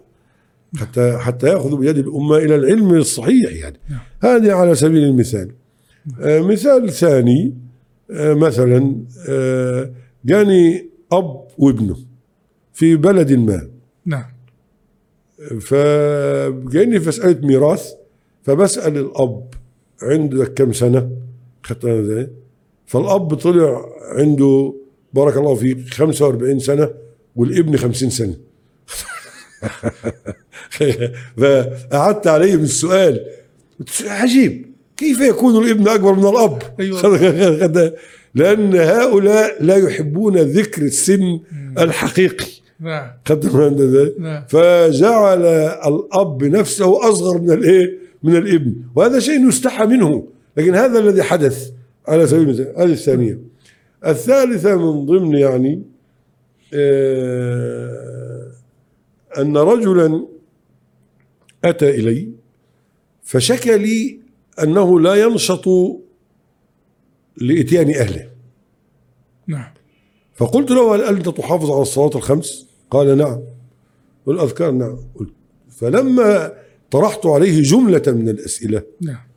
[0.76, 3.99] حتى حتى يأخذوا بيد الأمة إلى العلم الصحيح يعني نعم.
[4.22, 5.51] هذه على سبيل المثال
[6.22, 7.53] آه مثال ثاني
[8.11, 9.91] آه مثلا آه
[10.26, 11.97] جاني أب وابنه
[12.74, 13.70] في بلد ما
[14.05, 14.26] نعم
[15.61, 17.93] فجايني في مسألة ميراث
[18.43, 19.47] فبسأل الأب
[20.01, 21.11] عندك كم سنة؟
[21.63, 22.30] خدتها إزاي؟
[22.86, 24.74] فالأب طلع عنده
[25.13, 26.89] بارك الله فيك 45 سنة
[27.36, 28.38] والابن 50 سنة
[31.41, 33.26] فقعدت عليه من السؤال
[34.05, 34.65] عجيب
[34.97, 37.93] كيف يكون الابن أكبر من الأب؟ أيوة.
[38.36, 41.39] لأن هؤلاء لا يحبون ذكر السن
[41.80, 42.47] الحقيقي
[42.80, 43.11] نعم؟
[44.20, 50.99] نعم فجعل الأب نفسه أصغر من الإيه؟ من الابن، وهذا شيء يستحى منه، لكن هذا
[50.99, 51.70] الذي حدث
[52.07, 53.39] على سبيل المثال، هذه الثانية.
[54.05, 55.84] الثالثة من ضمن يعني
[56.74, 58.47] آه
[59.38, 60.28] أن رجلا
[61.70, 62.30] أتى إلي
[63.24, 64.20] فشكى لي
[64.63, 65.68] أنه لا ينشط
[67.38, 68.30] لإتيان أهله.
[69.47, 69.74] نعم.
[70.36, 73.39] فقلت له هل أنت تحافظ على الصلاة الخمس؟ قال نعم.
[74.26, 74.97] والأذكار نعم.
[75.15, 75.30] قلت
[75.70, 76.53] فلما
[76.91, 79.28] طرحت عليه جملة من الأسئلة نعم.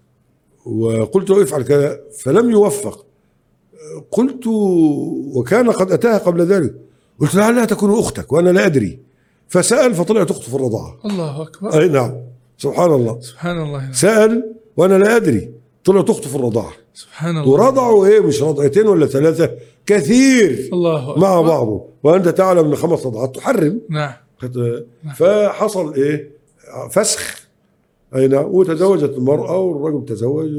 [0.66, 2.01] وقلت له افعل كذا.
[2.18, 3.07] فلم يوفق.
[4.11, 4.47] قلت
[5.35, 6.74] وكان قد أتاها قبل ذلك.
[7.18, 8.99] قلت لعلها تكون أختك وأنا لا أدري.
[9.51, 10.99] فسأل فطلعت أخته في الرضاعة.
[11.05, 11.81] الله أكبر.
[11.81, 12.13] أي نعم.
[12.59, 13.21] سبحان الله.
[13.21, 13.83] سبحان الله.
[13.83, 13.93] نعم.
[13.93, 15.51] سأل وأنا لا أدري.
[15.85, 16.73] طلعت أخته في الرضاعة.
[16.95, 17.49] سبحان الله.
[17.49, 19.51] ورضعوا إيه؟ مش رضعتين ولا ثلاثة؟
[19.87, 20.69] كثير.
[20.73, 21.21] الله أكبر.
[21.21, 23.81] مع بعضه وأنت تعلم إن خمس رضعات تحرم.
[23.91, 24.13] نعم.
[24.39, 24.85] خد-
[25.17, 26.31] فحصل إيه؟
[26.91, 27.41] فسخ.
[28.17, 28.45] أي نعم.
[28.45, 30.51] وتزوجت المرأة والرجل تزوج.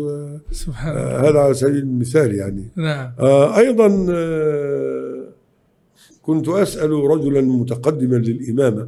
[0.51, 1.01] سبحان الله.
[1.01, 2.63] آه، هذا على سبيل المثال يعني.
[2.75, 3.11] نعم.
[3.19, 5.20] آه، أيضا آه،
[6.31, 8.87] كنت أسأل رجلا متقدما للإمامة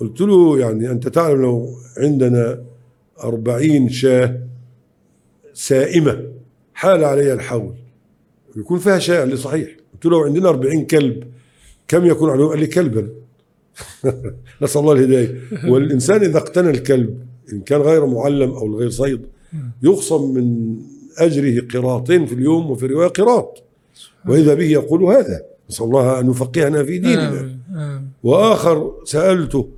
[0.00, 2.62] قلت له يعني أنت تعلم لو عندنا
[3.24, 4.40] أربعين شاة
[5.54, 6.22] سائمة
[6.74, 7.74] حال علي الحول.
[8.56, 9.68] يكون فيها شاة قال لي صحيح.
[9.94, 11.24] قلت له لو عندنا 40 كلب
[11.88, 13.08] كم يكون عليهم؟ قال لي كلبا.
[14.62, 15.40] نسأل الله الهداية.
[15.70, 17.20] والإنسان إذا اقتنى الكلب
[17.52, 19.20] إن كان غير معلم أو غير صيد
[19.82, 20.76] يخصم من
[21.18, 23.62] أجره قراطين في اليوم وفي رواية قراط.
[24.28, 25.51] وإذا به يقول هذا.
[25.72, 27.48] نسأل الله أن يفقهنا في ديننا.
[28.22, 29.68] وآخر سألته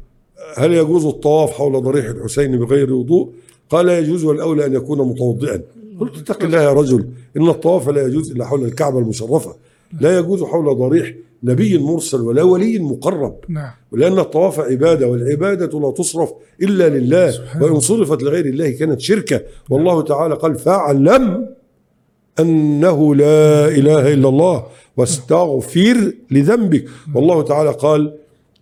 [0.56, 3.30] هل يجوز الطواف حول ضريح الحسين بغير وضوء؟
[3.70, 5.62] قال يجوز والأولى أن يكون متوضئا.
[6.00, 9.54] قلت اتق الله يا رجل إن الطواف لا يجوز إلا حول الكعبة المشرفة.
[10.00, 15.90] لا يجوز حول ضريح نبي مرسل ولا ولي مقرب نعم ولان الطواف عبادة والعبادة لا
[15.90, 16.32] تصرف
[16.62, 19.40] إلا لله وإن صرفت لغير الله كانت شركة
[19.70, 21.48] والله تعالى قال فاعلم
[22.40, 24.66] أنه لا إله إلا الله
[24.96, 26.84] واستغفر لذنبك.
[27.14, 28.14] والله تعالى قال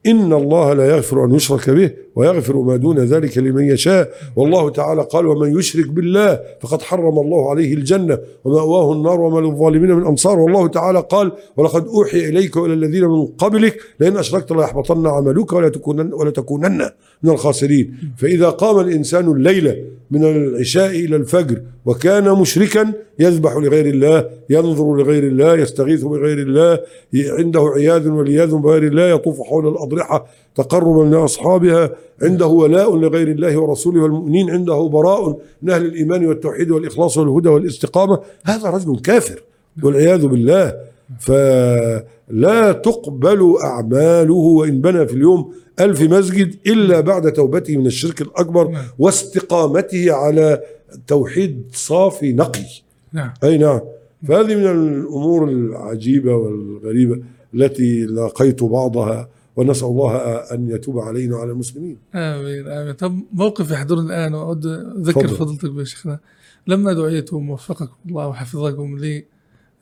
[0.07, 1.91] إن الله لا يغفر أن يشرك به.
[2.17, 4.11] ويغفر ما دون ذلك لمن يشاء.
[4.37, 9.91] والله تعالى قال ومن يشرك بالله فقد حرم الله عليه الجنة ومأواه النار وما للظالمين
[9.91, 10.39] من أنصار.
[10.39, 15.69] والله تعالى قال ولقد أوحي إليك وإلى الذين من قبلك لئن أشركت ليحبطن عملك ولا
[15.69, 16.91] تكونن ولا تكونن
[17.23, 17.95] من الخاسرين.
[18.17, 19.77] فإذا قام الإنسان الليلة
[20.11, 26.79] من العشاء إلى الفجر وكان مشركا يذبح لغير الله ينظر لغير الله يستغيث بغير الله
[27.15, 31.91] عنده عياذ والعياذ بغير الله يطوف حول الأضرحة تقربا لاصحابها
[32.23, 38.19] عنده ولاء لغير الله ورسوله والمؤمنين عنده براء من أهل الإيمان والتوحيد والإخلاص والهدى والاستقامة.
[38.45, 39.43] هذا رجل كافر
[39.83, 40.75] والعياذ بالله.
[41.21, 48.69] فلا تقبل أعماله وإن بنى في اليوم ألف مسجد إلا بعد توبته من الشرك الأكبر
[48.69, 48.83] نعم.
[48.99, 50.61] واستقامته على
[51.07, 52.67] توحيد صافي نقي.
[53.13, 53.33] نعم.
[53.45, 53.81] أي نعم.
[54.29, 57.19] فهذه من الأمور العجيبة والغريبة
[57.55, 60.17] التي لاقيت بعضها ونسأل الله
[60.55, 61.99] أن يتوب علينا وعلى المسلمين.
[62.15, 62.93] آمين آمين.
[62.95, 65.37] طب موقف يحضرني الآن وأود أذكر تفضل.
[65.37, 66.19] فضيلتك بشيخنا
[66.67, 69.25] لما دعيتم ووفقكم الله وحفظكم لي.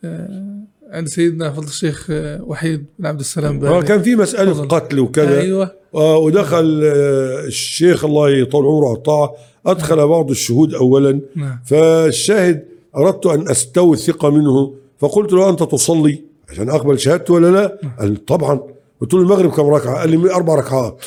[0.04, 0.58] آه،
[0.90, 4.68] عند سيدنا فضل الشيخ آه، وحيد بن عبد السلام آه، بالي كان في مسألة تفضل.
[4.68, 5.40] قتل وكذا.
[5.40, 5.72] أيوه.
[5.94, 9.32] آه، ودخل آه، الشيخ الله يطول عمره الطاعة
[9.66, 11.20] أدخل بعض الشهود أولا.
[11.36, 11.58] نعم.
[11.64, 12.64] فالشاهد
[12.96, 14.74] أردت أن أستوثق منه.
[14.98, 18.60] فقلت له أنت تصلي عشان أقبل شهادته ولا لا؟ قال طبعا.
[19.00, 21.00] قلت له المغرب كم ركعة؟ قال لي أربع ركعات.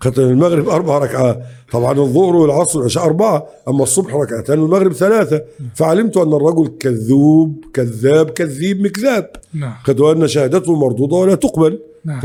[0.00, 1.42] قلت له المغرب أربع ركعات.
[1.72, 5.44] طبعا الظهر والعصر والعشاء أربعة أما الصبح ركعتين والمغرب ثلاثة.
[5.74, 9.30] فعلمت أن الرجل كذوب كذاب كذيب مكذاب.
[9.54, 9.74] نعم.
[9.84, 11.80] قد وان شهادته مردودة ولا تقبل.
[12.04, 12.20] نعم.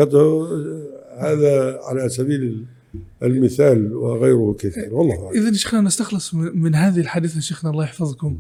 [1.18, 2.66] هذا على سبيل
[3.24, 4.90] المثال وغيره كثير.
[4.92, 5.32] والله.
[5.32, 8.38] إذا شيخنا نستخلص من هذه الحديثة شيخنا الله يحفظكم.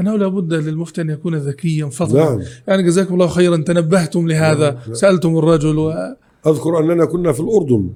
[0.00, 2.24] أنه لابد للمفتي أن يكون ذكيا فضلا.
[2.24, 2.40] نعم.
[2.68, 3.56] يعني جزاكم الله خيرا.
[3.56, 4.70] تنبهتم لهذا.
[4.70, 4.94] نعم.
[4.94, 5.92] سألتم الرجل و...
[6.46, 7.90] أذكر أننا كنا في الأردن.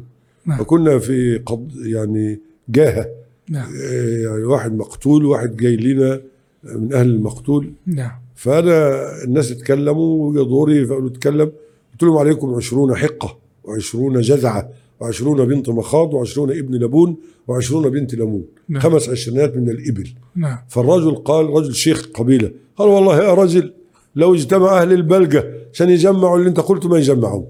[0.46, 0.60] نعم.
[0.60, 3.06] وكنا في قض يعني جاهة.
[3.48, 3.72] نعم.
[3.72, 6.20] إيه، يعني واحد مقتول واحد جاي لنا
[6.64, 7.72] من أهل المقتول.
[7.86, 8.12] نعم.
[8.34, 11.52] فأنا الناس اتكلموا وجا دوري فقالوا أتكلم.
[11.92, 14.68] قلت لهم عليكم عشرون حقة وعشرون جذعه
[15.02, 17.16] وعشرون بنت مخاض وعشرون ابن لبون
[17.48, 18.44] وعشرون بنت لمون.
[18.68, 18.82] نعم.
[18.82, 20.08] خمس عشرينات من الإبل.
[20.36, 20.58] نعم.
[20.68, 23.72] فالرجل قال رجل شيخ قبيلة قال والله يا رجل
[24.16, 27.44] لو اجتمع أهل البلقة عشان يجمعوا اللي انت قلته ما يجمعوا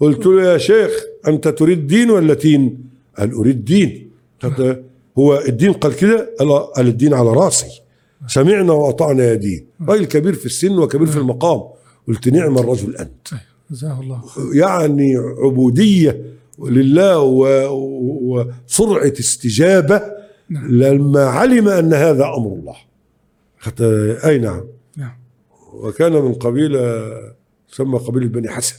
[0.00, 0.90] قلت له يا شيخ
[1.28, 2.78] أنت تريد دين ولا تين؟
[3.18, 4.10] قال أريد دين.
[4.42, 4.82] قلت
[5.18, 6.34] هو الدين قال كده
[6.76, 7.82] قال الدين على راسي.
[8.26, 9.66] سمعنا وأطعنا يا دين.
[9.88, 11.62] راجل كبير في السن وكبير في المقام.
[12.08, 13.28] قلت نعم الرجل أنت.
[13.30, 13.40] طيب
[13.70, 14.20] جزاه الله
[14.54, 16.22] يعني عبودية.
[16.58, 20.02] لله و- و- وسرعة استجابة
[20.50, 20.70] نعم.
[20.70, 22.76] لما علم أن هذا أمر الله.
[23.58, 24.64] حتى أي نعم.
[24.96, 25.14] نعم.
[25.72, 27.10] وكان من قبيله
[27.72, 28.76] تسمى قبيله بني حسن.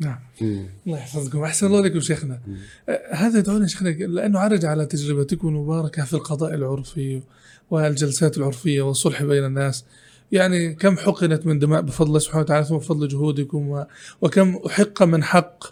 [0.00, 0.18] نعم.
[0.42, 1.42] الله يحفظكم.
[1.42, 2.40] أحسن الله لكم شيخنا.
[2.88, 7.22] آه، هذا يدعونا شيخنا لأنه عرج على تجربتكم المباركه في القضاء العرفي
[7.70, 9.84] والجلسات العرفية والصلح بين الناس.
[10.32, 13.84] يعني كم حقنت من دماء بفضل الله سبحانه وتعالى ثم بفضل جهودكم
[14.22, 15.64] وكم أحق من حق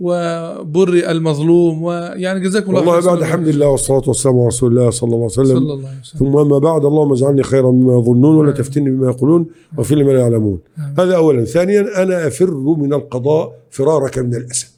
[0.00, 3.10] وبرئ المظلوم ويعني جزاكم الله والله خير.
[3.10, 5.46] بعد الحمد لله والصلاة والسلام على رسول الله صلى الله عليه وسلم.
[5.46, 6.18] صلى الله عليه وسلم.
[6.18, 9.46] ثم أما بعد اللهم اجعلني خيرا مما يظنون ولا تفتني بما يقولون
[9.76, 10.58] واغفر لي ما لا يعلمون.
[10.98, 11.44] هذا أولا.
[11.44, 14.68] ثانيا أنا أفر من القضاء فرارك من الأسد.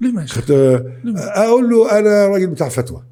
[0.00, 0.26] لما
[1.16, 3.02] أقول له أنا راجل بتاع فتوى.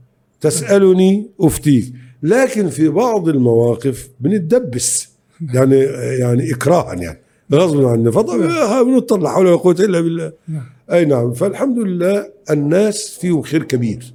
[0.41, 1.93] تسألني أفتيك
[2.23, 5.09] لكن في بعض المواقف بنتدبس.
[5.55, 5.77] يعني
[6.21, 7.21] يعني إكراها يعني.
[7.53, 10.33] غصب عنا فطبعا بنضطر لا حول ولا قوة إلا بالله.
[10.49, 10.63] نعم.
[10.93, 11.33] أي نعم.
[11.33, 14.13] فالحمد لله الناس فيهم خير كبير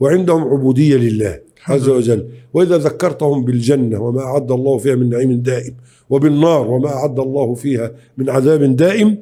[0.00, 2.26] وعندهم عبودية لله عز وجل.
[2.54, 5.74] وإذا ذكرتهم بالجنة وما أعد الله فيها من نعيم دائم
[6.10, 9.18] وبالنار وما أعد الله فيها من عذاب دائم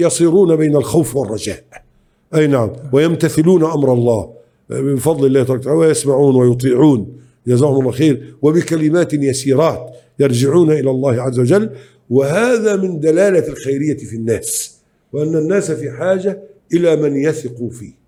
[0.00, 1.64] يصيرون بين الخوف والرجاء.
[2.34, 2.70] أي نعم.
[2.92, 4.30] ويمتثلون أمر الله.
[4.70, 7.06] بفضل الله تبارك وتعالى ويسمعون ويطيعون.
[7.46, 8.34] جزاهم الله خير.
[8.42, 11.70] وبكلمات يسيرات يرجعون إلى الله عز وجل.
[12.10, 14.78] وهذا من دلالة الخيرية في الناس
[15.12, 16.42] وأن الناس في حاجة
[16.74, 18.00] إلى من يثقوا فيه.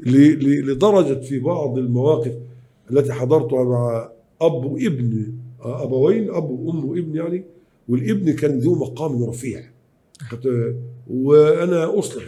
[0.00, 2.32] لدرجة في بعض المواقف
[2.90, 7.44] التي حضرتها مع أب وابن أبوين أب وأم وابن يعني
[7.88, 9.62] والابن كان ذو مقام رفيع.
[11.10, 12.24] وأنا أصلح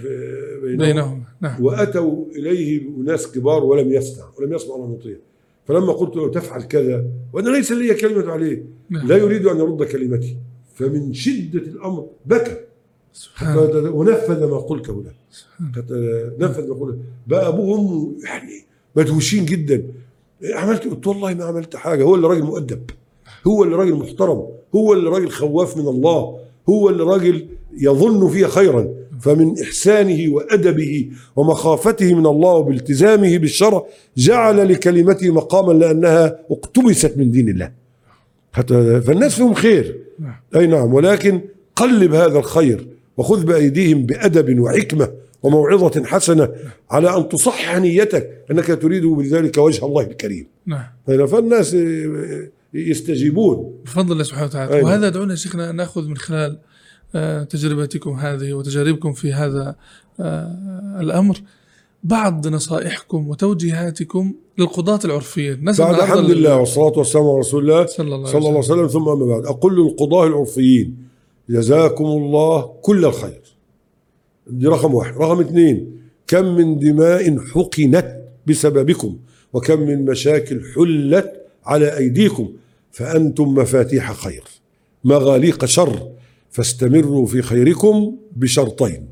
[0.63, 1.23] بينهم.
[1.41, 1.65] نعم.
[1.65, 5.17] وأتوا إليه اناس كبار ولم يسمع ولم يسمع ولم يطيع.
[5.65, 9.09] فلما قلت له تفعل كذا وأنا ليس لي كلمة عليه نعم.
[9.09, 10.37] لا يريد أن يرد كلمتي.
[10.79, 12.57] فمن شدة الأمر بكى.
[13.75, 15.13] ونفذ ما قلته له
[16.39, 18.65] نفذ ما قلته بقى ابوه وامه يعني
[18.97, 19.85] مدهوشين جدا.
[20.55, 22.03] عملت قلت والله ما عملت حاجة.
[22.03, 22.91] هو اللي راجل مؤدب.
[23.47, 24.47] هو اللي راجل محترم.
[24.75, 26.39] هو اللي راجل خواف من الله.
[26.69, 27.47] هو اللي راجل
[27.79, 28.89] يظن فيه خيرا.
[29.21, 37.49] فمن إحسانه وأدبه ومخافته من الله وبالتزامه بالشرع جعل لكلمته مقاما لأنها اقتبست من دين
[37.49, 37.73] الله.
[39.01, 40.08] فالناس فيهم خير.
[40.57, 41.41] أي نعم ولكن
[41.77, 45.09] قلب هذا الخير وخذ بأيديهم بأدب وحكمة
[45.43, 46.49] وموعظة حسنة
[46.91, 50.47] على أن تصحح نيتك أنك تريد بذلك وجه الله الكريم.
[50.67, 50.85] نعم.
[51.09, 51.27] نعم.
[51.27, 51.77] فالناس
[52.75, 53.81] يستجيبون.
[53.85, 54.75] بفضل الله سبحانه وتعالى.
[54.75, 54.85] أيوة.
[54.85, 56.59] وهذا دعونا شيخنا نأخذ من خلال
[57.15, 59.77] آه، تجربتكم هذه وتجاربكم في هذا
[60.21, 61.41] آه، الأمر.
[62.03, 67.87] بعض نصائحكم وتوجيهاتكم للقضاة العرفيين نسأل بعد الحمد لل- لله والصلاة والسلام على رسول الله
[67.87, 68.89] صلى الله صلى الله عليه وسلم.
[68.89, 70.97] ثم أما بعد أقول للقضاة العرفيين
[71.51, 73.43] جزاكم الله كل الخير.
[74.47, 75.17] دي رقم واحد.
[75.17, 79.17] رقم اثنين كم من دماء حقنت بسببكم
[79.53, 81.33] وكم من مشاكل حلت
[81.65, 82.49] على أيديكم
[82.91, 84.45] فأنتم مفاتيح خير.
[85.05, 86.09] مغاليق شر
[86.51, 89.09] فاستمروا في خيركم بشرطين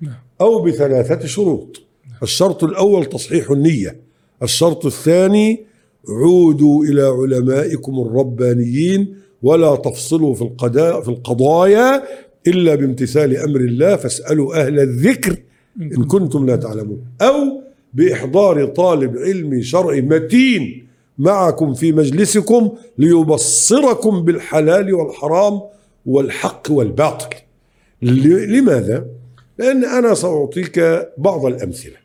[0.00, 0.14] نعم.
[0.40, 1.82] أو بثلاثة شروط.
[2.22, 4.00] الشرط الأول تصحيح النية.
[4.42, 5.64] الشرط الثاني
[6.08, 12.02] عودوا إلى علمائكم الربانيين ولا تفصلوا في القضاء في القضايا
[12.46, 15.36] إلا بامتثال أمر الله فاسألوا أهل الذكر
[15.80, 17.04] إن كنتم لا تعلمون.
[17.22, 17.62] أو
[17.94, 20.86] بإحضار طالب علم شرعي متين
[21.18, 25.60] معكم في مجلسكم ليبصركم بالحلال والحرام
[26.06, 27.36] والحق والباطل.
[28.02, 29.06] لماذا؟
[29.58, 31.96] لأن أنا سأعطيك بعض الأمثلة.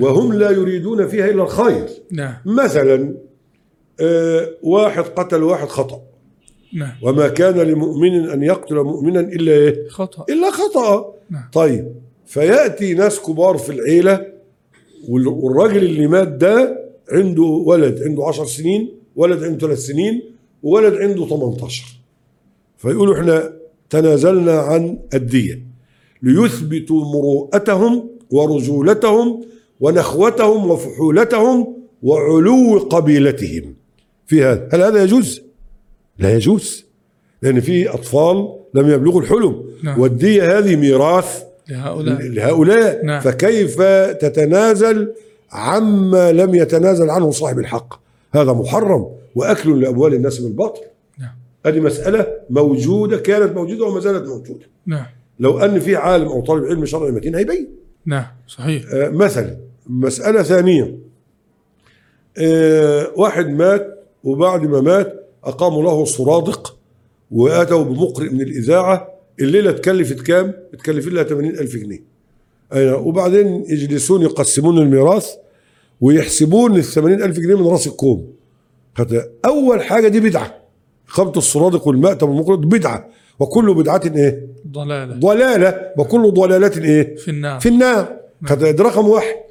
[0.00, 1.86] وهم لا يريدون فيها إلا الخير.
[2.12, 2.34] نعم.
[2.46, 3.14] مثلا
[4.00, 6.02] آه، واحد قتل واحد خطأ.
[6.74, 6.92] نعم.
[7.02, 10.24] وما كان لمؤمن أن يقتل مؤمنا إلا إيه؟ خطأ.
[10.32, 11.14] إلا خطأ.
[11.30, 11.42] نعم.
[11.52, 11.92] طيب
[12.26, 14.26] فيأتي ناس كبار في العيلة
[15.08, 20.22] وال- والراجل اللي مات ده عنده ولد عنده عشر سنين ولد عنده ثلاث سنين
[20.62, 21.84] وولد عنده 18
[22.78, 23.52] فيقولوا إحنا
[23.90, 25.62] تنازلنا عن الدية.
[26.22, 29.44] ليثبتوا مروءتهم ورجولتهم
[29.80, 33.74] ونخوتهم وفحولتهم وعلو قبيلتهم.
[34.26, 35.42] في هذا هل هذا يجوز؟
[36.18, 36.86] لا يجوز
[37.42, 39.64] لأن في أطفال لم يبلغوا الحلم.
[39.82, 40.00] نعم.
[40.00, 42.22] والدية هذه ميراث لهؤلاء.
[42.22, 43.04] لهؤلاء.
[43.04, 43.20] نعم.
[43.20, 43.82] فكيف
[44.20, 45.12] تتنازل
[45.52, 48.00] عما لم يتنازل عنه صاحب الحق؟
[48.34, 50.80] هذا محرم وأكل لأموال الناس بالباطل
[51.18, 51.34] نعم.
[51.66, 54.66] هذه مسألة موجودة كانت موجودة وما زالت موجودة.
[54.86, 55.06] نعم.
[55.40, 57.68] لو أن في عالم أو طالب علم شرعي متين هيبين.
[58.06, 58.82] نعم صحيح.
[58.92, 59.56] آه، مثلا
[59.88, 60.98] مسألة ثانية.
[62.38, 66.76] آه، واحد مات وبعد ما مات أقاموا له سرادق
[67.30, 69.08] وأتوا بمقرئ من الإذاعة.
[69.40, 72.02] الليلة اتكلفت كام؟ اتكلفت لها 80 ألف جنيه.
[72.72, 73.06] أيوة.
[73.06, 75.30] وبعدين يجلسون يقسمون الميراث
[76.00, 78.32] ويحسبون ال 80 ألف جنيه من رأس الكوم
[79.44, 80.54] أول حاجة دي بدعة.
[81.08, 83.08] إقامة السرادق والمأتم والمقرئ بدعة.
[83.38, 85.14] وكل بدعة إيه؟ ضلالة.
[85.14, 85.92] ضلالة.
[85.98, 87.60] وكل ضلالة إيه؟ في النار.
[87.60, 88.16] في النار.
[88.50, 89.45] ده رقم واحد.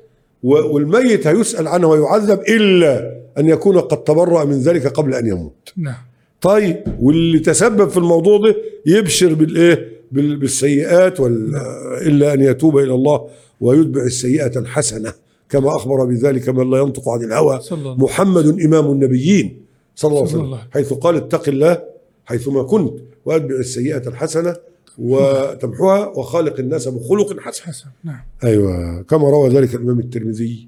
[0.45, 5.73] والميت هيسأل عنه ويعذب إلا أن يكون قد تبرأ من ذلك قبل أن يموت.
[5.77, 5.95] نعم.
[6.41, 11.55] طيب واللي تسبب في الموضوع ده يبشر بالايه بال- بالسيئات وال...
[12.01, 13.27] إلا أن يتوب إلى الله
[13.61, 15.13] ويتبع السيئة الحسنة
[15.49, 17.59] كما أخبر بذلك من لا ينطق عن الهوى
[17.97, 19.57] محمد إمام النبيين
[19.95, 20.57] صلى الله عليه وسلم.
[20.73, 21.83] حيث قال اتق الله
[22.25, 22.93] حيثما كنت
[23.25, 24.55] وأتبع السيئة الحسنة
[24.97, 27.63] وتمحوها وخالق الناس بخلق حسن.
[27.63, 28.19] حسن نعم.
[28.43, 30.67] أيوه كما روى ذلك الإمام الترمذي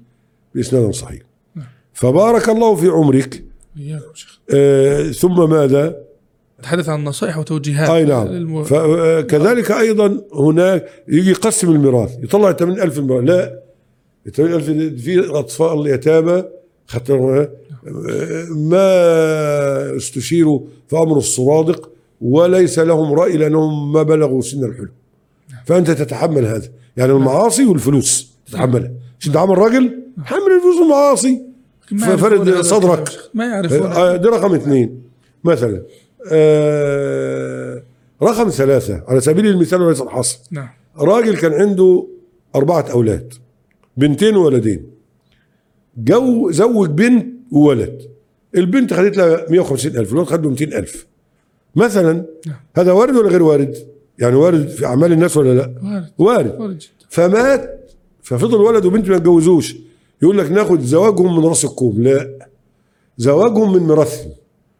[0.54, 1.20] بإسناد صحيح.
[1.54, 1.66] نعم.
[1.92, 3.44] فبارك الله في عمرك.
[4.54, 5.96] آه ثم ماذا؟
[6.60, 7.90] نتحدث عن نصائح وتوجيهات.
[7.90, 8.64] أي نعم.
[8.64, 12.18] فكذلك أيضا هناك يجي يقسم الميراث.
[12.22, 13.62] يطلع 80000 الميراث لا
[14.34, 16.44] 80000 دي- في أطفال يتامى
[16.86, 17.48] خطر
[18.54, 21.90] ما استشيروا في أمر السرادق
[22.20, 24.90] وليس لهم رأي لأنهم ما بلغوا سن الحلم.
[25.66, 26.68] فأنت تتحمل هذا.
[26.96, 28.90] يعني المعاصي والفلوس تتحملها
[29.20, 31.42] مش انت عامل راجل حمل الفلوس والمعاصي
[31.98, 33.08] ففرد صدرك.
[33.34, 35.02] ما يعرفون آه، دي رقم اثنين
[35.44, 35.82] مثلا
[36.32, 37.82] آه
[38.22, 39.02] رقم ثلاثة.
[39.08, 40.68] على سبيل المثال وليس الحصر نعم.
[40.98, 42.06] راجل كان عنده
[42.54, 43.34] أربعة أولاد
[43.96, 44.86] بنتين وولدين.
[45.96, 48.02] جوز بنت وولد.
[48.56, 51.06] البنت خدت لها 150 ألف الولد خد له 200 ألف.
[51.76, 52.12] مثلا
[52.46, 52.56] نعم.
[52.76, 53.76] هذا وارد ولا غير وارد؟
[54.18, 56.12] يعني وارد في أعمال الناس ولا لا؟ وارد.
[56.18, 56.60] وارد.
[56.60, 56.90] وارد جدا.
[57.08, 57.90] فمات.
[58.22, 59.76] ففضل ولد وبنت ما يتجوزوش.
[60.22, 62.02] يقول لك ناخد زواجهم من راس الكوم.
[62.02, 62.48] لا.
[63.18, 64.32] زواجهم من ميراثهم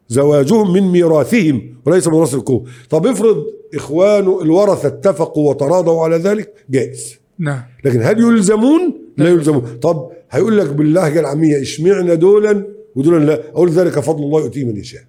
[0.08, 2.64] زواجهم من ميراثهم وليس من راس الكوم.
[2.90, 7.14] طب افرض اخوانه الورثة اتفقوا وتراضوا على ذلك جائز.
[7.38, 7.62] نعم.
[7.84, 9.62] لكن هل يلزمون؟ لا يلزمون.
[9.82, 12.66] طب هيقول لك باللهجه العاميه اشمعنا دولا
[12.96, 13.50] ودولا لا.
[13.50, 15.02] أقول ذلك فضل الله يؤتيه من يشاء.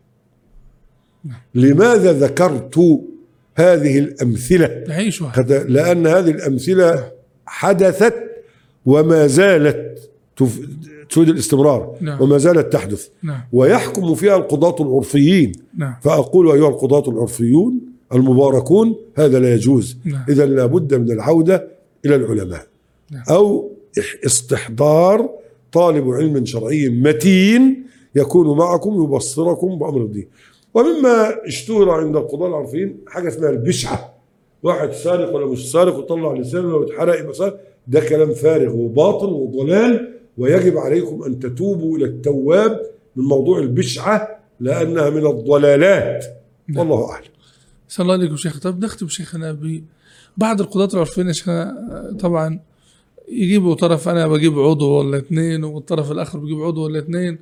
[1.55, 2.99] لماذا ذكرت
[3.55, 7.11] هذه الأمثلة؟ نعيشها لأن هذه الأمثلة
[7.45, 8.13] حدثت
[8.85, 10.59] وما زالت تف-
[11.09, 12.21] تفيد الاستمرار نعم.
[12.21, 13.07] وما زالت تحدث.
[13.23, 13.41] نعم.
[13.53, 15.51] ويحكم فيها القضاة العرفيين.
[15.77, 15.95] نعم.
[16.01, 17.79] فأقول أيها القضاة العرفيون
[18.13, 19.97] المباركون هذا لا يجوز.
[20.05, 20.25] نعم.
[20.29, 21.67] إذا لابد من العودة
[22.05, 22.67] إلى العلماء.
[23.11, 23.23] نعم.
[23.29, 23.71] أو
[24.25, 25.29] استحضار
[25.71, 27.83] طالب علم شرعي متين
[28.15, 30.27] يكون معكم يبصركم بأمر الدين.
[30.73, 34.13] ومما اشتهر عند القضاة العرفيين حاجة اسمها البشعة.
[34.63, 37.59] واحد سارق ولا مش سارق وطلع لسانه لو اتحرق يبقى سارق.
[37.87, 42.81] ده كلام فارغ وباطل وضلال ويجب عليكم أن تتوبوا إلى التواب
[43.15, 46.25] من موضوع البشعة لأنها من الضلالات.
[46.67, 46.79] نعم.
[46.89, 47.25] والله أعلم.
[47.87, 48.59] صلى الله عليكم شيخ.
[48.59, 49.51] طب نختم شيخنا
[50.37, 51.75] ببعض القضاة العرفيين يا شيخنا
[52.19, 52.59] طبعا
[53.31, 57.39] يجيبوا طرف أنا بجيب عضو ولا اثنين والطرف الآخر بيجيب عضو ولا اثنين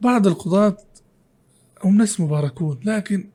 [0.00, 0.76] بعض القضاة
[1.84, 3.28] هم ناس مباركون لكن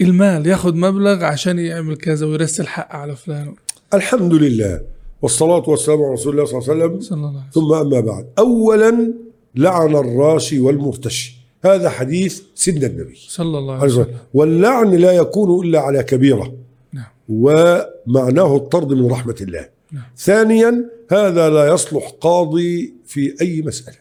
[0.00, 3.54] المال ياخذ مبلغ عشان يعمل كذا ويرسل حق على فلان.
[3.94, 4.80] الحمد لله
[5.22, 7.00] والصلاة والسلام على رسول الله صلى الله عليه وسلم.
[7.00, 9.12] صلى الله عليه ثم أما بعد أولا
[9.54, 11.34] لعن الراشي والمرتشي.
[11.64, 13.14] هذا حديث سيدنا النبي.
[13.28, 14.06] صلى الله عليه وسلم.
[14.34, 16.54] واللعن لا يكون إلا على كبيرة.
[16.92, 17.04] نعم.
[17.28, 19.68] ومعناه الطرد من رحمة الله.
[19.92, 20.04] نعم.
[20.18, 23.96] ثانيا هذا لا يصلح قاضي في أي مسألة.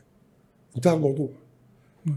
[0.76, 1.30] انتهى الموضوع.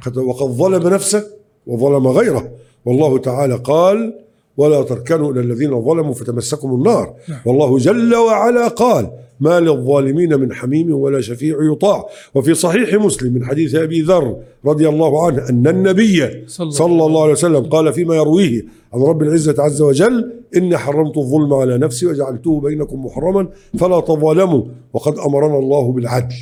[0.03, 1.36] قد- وقد ظلم نفسه.
[1.67, 2.51] وظلم غيره.
[2.85, 4.15] والله تعالى قال
[4.57, 7.15] ولا تركنوا إلى الذين ظلموا فتمسكم النار.
[7.29, 7.39] نعم.
[7.47, 9.11] والله جل وعلا قال
[9.41, 12.07] ما للظالمين من حميم ولا شفيع يطاع.
[12.35, 14.37] وفي صحيح مسلم من حديث أبي ذر
[14.67, 18.65] رضي الله عنه أن النبي صلى صلى الله عليه وسلم قال فيما يرويه
[18.95, 23.49] عن رب العزة عز وجل إني حرمت الظلم على نفسي وجعلته بينكم محرما
[23.79, 24.63] فلا تظالموا
[24.93, 26.35] وقد أمرنا الله بالعدل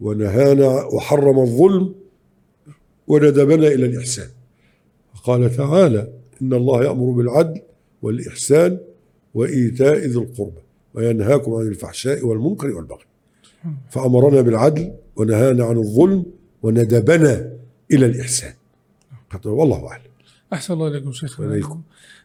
[0.00, 1.92] ونهانا وحرم الظلم
[3.06, 4.28] وندبنا إلى الإحسان.
[5.24, 6.08] قال تعالى
[6.42, 7.60] إن الله يأمر بالعدل
[8.02, 8.78] والإحسان
[9.34, 10.60] وإيتاء ذي القربى
[10.94, 13.04] وينهاكم عن الفحشاء والمنكر والبغي.
[13.90, 16.26] فأمرنا بالعدل ونهانا عن الظلم
[16.62, 17.52] وندبنا
[17.92, 18.52] إلى الإحسان.
[19.44, 20.02] والله أعلم.
[20.52, 21.46] أحسن الله إليكم شيخنا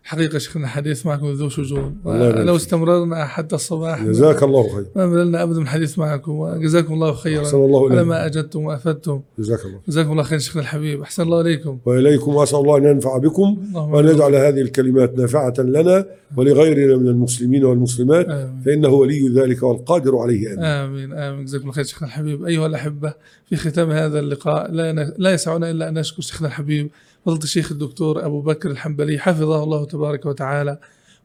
[0.03, 1.97] حقيقة شيخنا الحديث معكم ذو شجون.
[2.05, 2.55] لو.
[2.55, 4.85] استمررنا حتى الصباح جزاك الله خير.
[4.95, 6.31] ما مللنا أبدا من الحديث معكم.
[6.31, 9.21] وجزاكم الله خيرا أحسن الله على إليكم ما أجدتم وأفدتم.
[9.39, 11.01] جزاك الله جزاكم الله خير شيخنا الحبيب.
[11.01, 11.79] أحسن الله إليكم.
[11.85, 16.05] وإليكم وأسأل الله أن ينفع بكم وأن يجعل هذه الكلمات نافعة لنا
[16.37, 18.25] ولغيرنا من المسلمين والمسلمات.
[18.25, 18.61] آمين.
[18.65, 20.53] فإنه ولي ذلك والقادر عليه.
[20.53, 20.63] آمين.
[20.63, 21.13] آمين.
[21.13, 21.45] آمين.
[21.45, 22.45] جزاكم الله خير شيخنا الحبيب.
[22.45, 23.13] أيها الأحبة
[23.49, 25.13] في ختام هذا اللقاء لا, ن...
[25.17, 26.89] لا يسعنا إلا أن نشكر شيخنا الحبيب
[27.25, 30.79] فضيلة الشيخ الدكتور أبو بكر الحنبلي حفظه الله تبارك وتعالى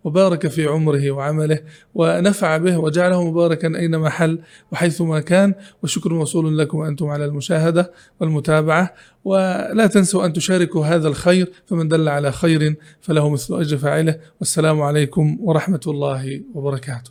[0.05, 1.59] وبارك في عمره وعمله
[1.95, 4.39] ونفع به وجعله مباركا أينما حل
[4.73, 5.55] وحيثما كان.
[5.83, 8.95] والشكر موصول لكم أنتم على المشاهدة والمتابعة.
[9.25, 14.19] ولا تنسوا أن تشاركوا هذا الخير فمن دل على خير فله مثل أجر فاعله.
[14.41, 17.11] والسلام عليكم ورحمة الله وبركاته.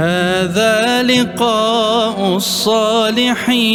[0.00, 3.72] هذا لقاء الصالحين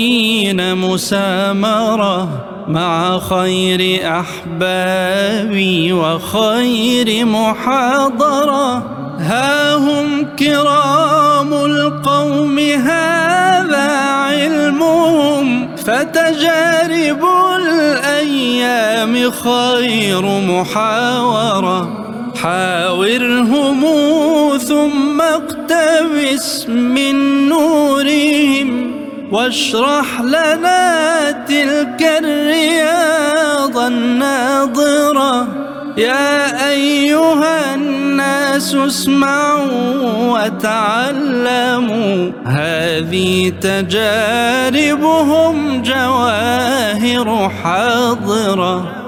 [0.75, 2.29] مسامرة
[2.67, 8.77] مع خير أحبابي وخير محاضرة.
[9.19, 15.75] ها هم كرام القوم هذا علمهم.
[15.75, 22.04] فتجارب الأيام خير محاورة.
[22.45, 23.81] حاورهم
[24.57, 27.15] ثم اقتبس من
[27.49, 28.91] نورهم
[29.31, 35.47] واشرح لنا تلك الرياض الناظرة.
[35.97, 42.31] يا أيها الناس اسمعوا وتعلموا.
[42.45, 45.13] هذه تجاربهم
[45.81, 49.04] جواهر حاضرة.